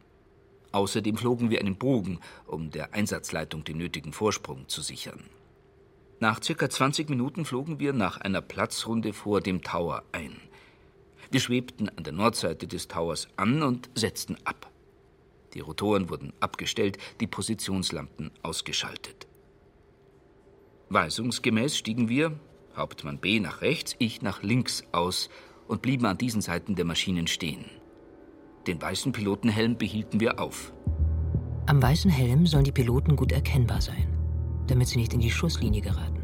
Außerdem 0.74 1.16
flogen 1.16 1.52
wir 1.52 1.62
einen 1.62 1.78
Bogen, 1.78 2.20
um 2.46 2.70
der 2.70 2.94
Einsatzleitung 2.94 3.64
den 3.64 3.78
nötigen 3.78 4.12
Vorsprung 4.12 4.68
zu 4.68 4.82
sichern. 4.82 5.24
Nach 6.20 6.42
circa 6.44 6.68
20 6.68 7.10
Minuten 7.10 7.46
flogen 7.46 7.80
wir 7.80 7.94
nach 7.94 8.18
einer 8.18 8.42
Platzrunde 8.42 9.14
vor 9.14 9.40
dem 9.40 9.62
Tower 9.62 10.04
ein. 10.12 10.36
Wir 11.30 11.40
schwebten 11.40 11.90
an 11.90 12.04
der 12.04 12.14
Nordseite 12.14 12.68
des 12.68 12.88
Towers 12.88 13.28
an 13.36 13.62
und 13.62 13.90
setzten 13.94 14.36
ab. 14.44 14.72
Die 15.54 15.60
Rotoren 15.60 16.10
wurden 16.10 16.34
abgestellt, 16.40 16.98
die 17.20 17.28
Positionslampen 17.28 18.32
ausgeschaltet. 18.42 19.28
Weisungsgemäß 20.90 21.78
stiegen 21.78 22.10
wir, 22.10 22.40
Hauptmann 22.76 23.20
B 23.20 23.40
nach 23.40 23.62
rechts, 23.62 23.96
ich 24.00 24.22
nach 24.22 24.42
links 24.42 24.84
aus 24.92 25.30
und 25.68 25.82
blieben 25.82 26.06
an 26.06 26.18
diesen 26.18 26.42
Seiten 26.42 26.76
der 26.76 26.86
Maschinen 26.86 27.28
stehen. 27.28 27.66
Den 28.66 28.82
weißen 28.82 29.12
Pilotenhelm 29.12 29.78
behielten 29.78 30.20
wir 30.20 30.40
auf. 30.40 30.74
Am 31.68 31.82
weißen 31.82 32.10
Helm 32.10 32.48
sollen 32.48 32.64
die 32.64 32.72
Piloten 32.72 33.16
gut 33.16 33.32
erkennbar 33.32 33.82
sein, 33.82 34.17
damit 34.68 34.88
sie 34.88 35.00
nicht 35.00 35.14
in 35.14 35.20
die 35.20 35.32
Schusslinie 35.32 35.82
geraten. 35.82 36.22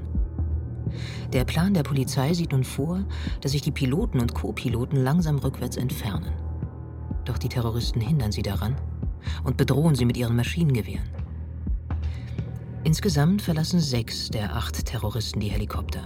Der 1.32 1.46
Plan 1.46 1.74
der 1.74 1.84
Polizei 1.84 2.34
sieht 2.34 2.52
nun 2.52 2.64
vor, 2.64 3.04
dass 3.42 3.54
sich 3.54 3.62
die 3.62 3.72
Piloten 3.72 4.20
und 4.20 4.36
Co-Piloten 4.36 4.98
langsam 4.98 5.40
rückwärts 5.40 5.78
entfernen. 5.78 6.34
Doch 7.26 7.38
die 7.38 7.50
Terroristen 7.50 8.02
hindern 8.02 8.32
sie 8.32 8.44
daran 8.44 8.76
und 9.44 9.58
bedrohen 9.58 9.96
sie 9.96 10.06
mit 10.06 10.18
ihren 10.18 10.36
Maschinengewehren. 10.36 11.10
Insgesamt 12.84 13.42
verlassen 13.42 13.80
sechs 13.80 14.30
der 14.30 14.56
acht 14.56 14.86
Terroristen 14.86 15.40
die 15.40 15.50
Helikopter. 15.50 16.04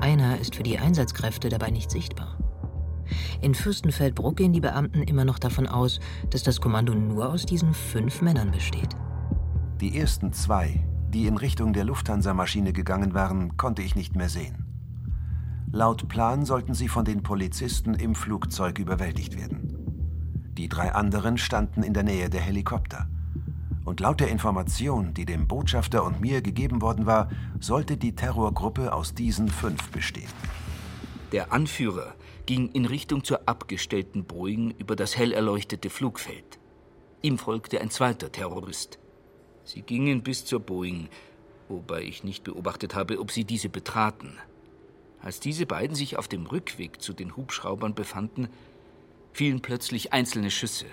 Einer 0.00 0.38
ist 0.38 0.54
für 0.54 0.62
die 0.62 0.78
Einsatzkräfte 0.78 1.48
dabei 1.48 1.70
nicht 1.70 1.90
sichtbar. 1.90 2.38
In 3.40 3.54
Fürstenfeldbruck 3.54 4.36
gehen 4.36 4.52
die 4.52 4.60
Beamten 4.60 5.02
immer 5.02 5.24
noch 5.24 5.38
davon 5.38 5.66
aus, 5.66 5.98
dass 6.30 6.42
das 6.42 6.60
Kommando 6.60 6.94
nur 6.94 7.30
aus 7.30 7.46
diesen 7.46 7.72
fünf 7.72 8.20
Männern 8.20 8.50
besteht. 8.50 8.90
Die 9.80 9.98
ersten 9.98 10.32
zwei, 10.32 10.84
die 11.14 11.26
in 11.26 11.36
Richtung 11.36 11.72
der 11.72 11.84
Lufthansa-Maschine 11.84 12.72
gegangen 12.72 13.14
waren, 13.14 13.56
konnte 13.56 13.82
ich 13.82 13.96
nicht 13.96 14.16
mehr 14.16 14.28
sehen. 14.28 14.64
Laut 15.70 16.08
Plan 16.08 16.44
sollten 16.44 16.74
sie 16.74 16.88
von 16.88 17.04
den 17.04 17.22
Polizisten 17.22 17.94
im 17.94 18.14
Flugzeug 18.14 18.78
überwältigt 18.78 19.36
werden. 19.36 20.52
Die 20.56 20.68
drei 20.68 20.92
anderen 20.92 21.38
standen 21.38 21.82
in 21.82 21.94
der 21.94 22.02
Nähe 22.02 22.30
der 22.30 22.40
Helikopter. 22.40 23.08
Und 23.84 24.00
laut 24.00 24.20
der 24.20 24.28
Information, 24.28 25.14
die 25.14 25.24
dem 25.24 25.46
Botschafter 25.46 26.04
und 26.04 26.20
mir 26.20 26.42
gegeben 26.42 26.82
worden 26.82 27.06
war, 27.06 27.30
sollte 27.60 27.96
die 27.96 28.14
Terrorgruppe 28.14 28.92
aus 28.92 29.14
diesen 29.14 29.48
fünf 29.48 29.90
bestehen. 29.90 30.28
Der 31.32 31.52
Anführer 31.52 32.14
ging 32.46 32.70
in 32.70 32.86
Richtung 32.86 33.22
zur 33.22 33.46
abgestellten 33.46 34.24
Boeing 34.24 34.70
über 34.78 34.96
das 34.96 35.16
hell 35.16 35.32
erleuchtete 35.32 35.90
Flugfeld. 35.90 36.58
Ihm 37.20 37.36
folgte 37.36 37.80
ein 37.80 37.90
zweiter 37.90 38.32
Terrorist. 38.32 38.98
Sie 39.68 39.82
gingen 39.82 40.22
bis 40.22 40.46
zur 40.46 40.60
Boeing, 40.60 41.08
wobei 41.68 42.00
ich 42.00 42.24
nicht 42.24 42.42
beobachtet 42.42 42.94
habe, 42.94 43.18
ob 43.20 43.30
sie 43.30 43.44
diese 43.44 43.68
betraten. 43.68 44.38
Als 45.20 45.40
diese 45.40 45.66
beiden 45.66 45.94
sich 45.94 46.16
auf 46.16 46.26
dem 46.26 46.46
Rückweg 46.46 47.02
zu 47.02 47.12
den 47.12 47.36
Hubschraubern 47.36 47.94
befanden, 47.94 48.48
fielen 49.34 49.60
plötzlich 49.60 50.14
einzelne 50.14 50.50
Schüsse. 50.50 50.86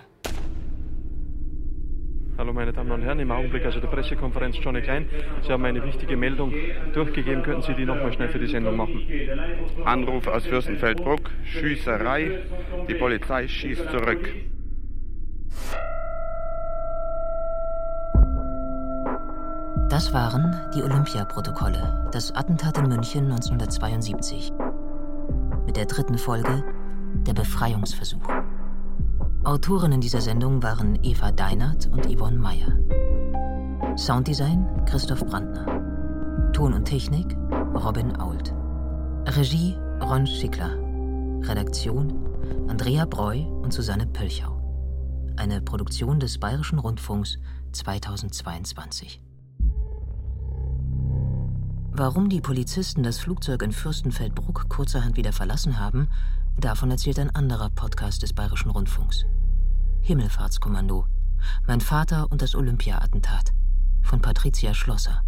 Hallo 2.38 2.52
meine 2.52 2.74
Damen 2.74 2.92
und 2.92 3.02
Herren, 3.02 3.20
im 3.20 3.32
Augenblick 3.32 3.64
also 3.64 3.80
der 3.80 3.88
Pressekonferenz 3.88 4.58
Johnny 4.62 4.82
Klein. 4.82 5.08
Sie 5.42 5.54
haben 5.54 5.64
eine 5.64 5.82
wichtige 5.82 6.18
Meldung 6.18 6.54
durchgegeben. 6.94 7.44
Könnten 7.44 7.62
Sie 7.62 7.76
die 7.76 7.86
nochmal 7.86 8.12
schnell 8.12 8.28
für 8.28 8.40
die 8.40 8.48
Sendung 8.48 8.76
machen? 8.76 9.08
Anruf 9.86 10.28
aus 10.28 10.46
Fürstenfeldbruck, 10.48 11.32
Schießerei. 11.46 12.42
Die 12.90 12.96
Polizei 12.96 13.48
schießt 13.48 13.90
zurück. 13.90 14.30
Das 19.96 20.12
waren 20.12 20.54
die 20.76 20.84
Olympia-Protokolle, 20.84 22.10
das 22.12 22.30
Attentat 22.36 22.78
in 22.78 22.90
München 22.90 23.32
1972. 23.32 24.52
Mit 25.66 25.78
der 25.78 25.86
dritten 25.86 26.18
Folge 26.18 26.66
Der 27.26 27.34
Befreiungsversuch. 27.34 28.28
Autorinnen 29.46 30.02
dieser 30.02 30.20
Sendung 30.20 30.62
waren 30.62 31.00
Eva 31.02 31.32
Deinert 31.32 31.88
und 31.94 32.14
Yvonne 32.14 32.38
Meyer. 32.38 32.78
Sounddesign 33.98 34.68
Christoph 34.86 35.26
Brandner. 35.26 36.52
Ton 36.52 36.74
und 36.74 36.84
Technik 36.84 37.34
Robin 37.74 38.18
Ault. 38.18 38.54
Regie 39.28 39.78
Ron 40.02 40.28
Schickler. 40.28 40.72
Redaktion 41.44 42.68
Andrea 42.68 43.06
Breu 43.06 43.46
und 43.62 43.72
Susanne 43.72 44.08
Pölchau. 44.08 44.62
Eine 45.38 45.62
Produktion 45.62 46.20
des 46.20 46.38
Bayerischen 46.38 46.80
Rundfunks 46.80 47.38
2022. 47.72 49.22
Warum 51.98 52.30
die 52.30 52.42
Polizisten 52.42 53.04
das 53.04 53.20
Flugzeug 53.20 53.62
in 53.62 53.72
Fürstenfeldbruck 53.72 54.68
kurzerhand 54.68 55.16
wieder 55.16 55.32
verlassen 55.32 55.80
haben, 55.80 56.10
Davon 56.58 56.90
erzählt 56.90 57.20
ein 57.20 57.36
anderer 57.36 57.70
Podcast 57.70 58.24
des 58.24 58.32
Bayerischen 58.32 58.72
Rundfunks. 58.72 59.26
Himmelfahrtskommando. 60.02 61.06
Mein 61.68 61.82
Vater 61.82 62.32
und 62.32 62.42
das 62.42 62.56
Olympia-Attentat 62.56 63.52
von 64.02 64.22
Patricia 64.22 64.74
Schlosser. 64.74 65.22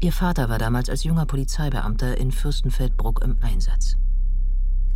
Ihr 0.00 0.12
Vater 0.12 0.48
war 0.48 0.58
damals 0.58 0.90
als 0.90 1.04
junger 1.04 1.24
Polizeibeamter 1.24 2.18
in 2.18 2.32
Fürstenfeldbruck 2.32 3.22
im 3.22 3.36
Einsatz. 3.42 3.96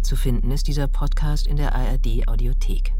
Zu 0.03 0.17
finden 0.17 0.51
ist 0.51 0.67
dieser 0.67 0.89
Podcast 0.89 1.47
in 1.47 1.57
der 1.57 1.75
ARD 1.75 2.27
Audiothek. 2.27 2.93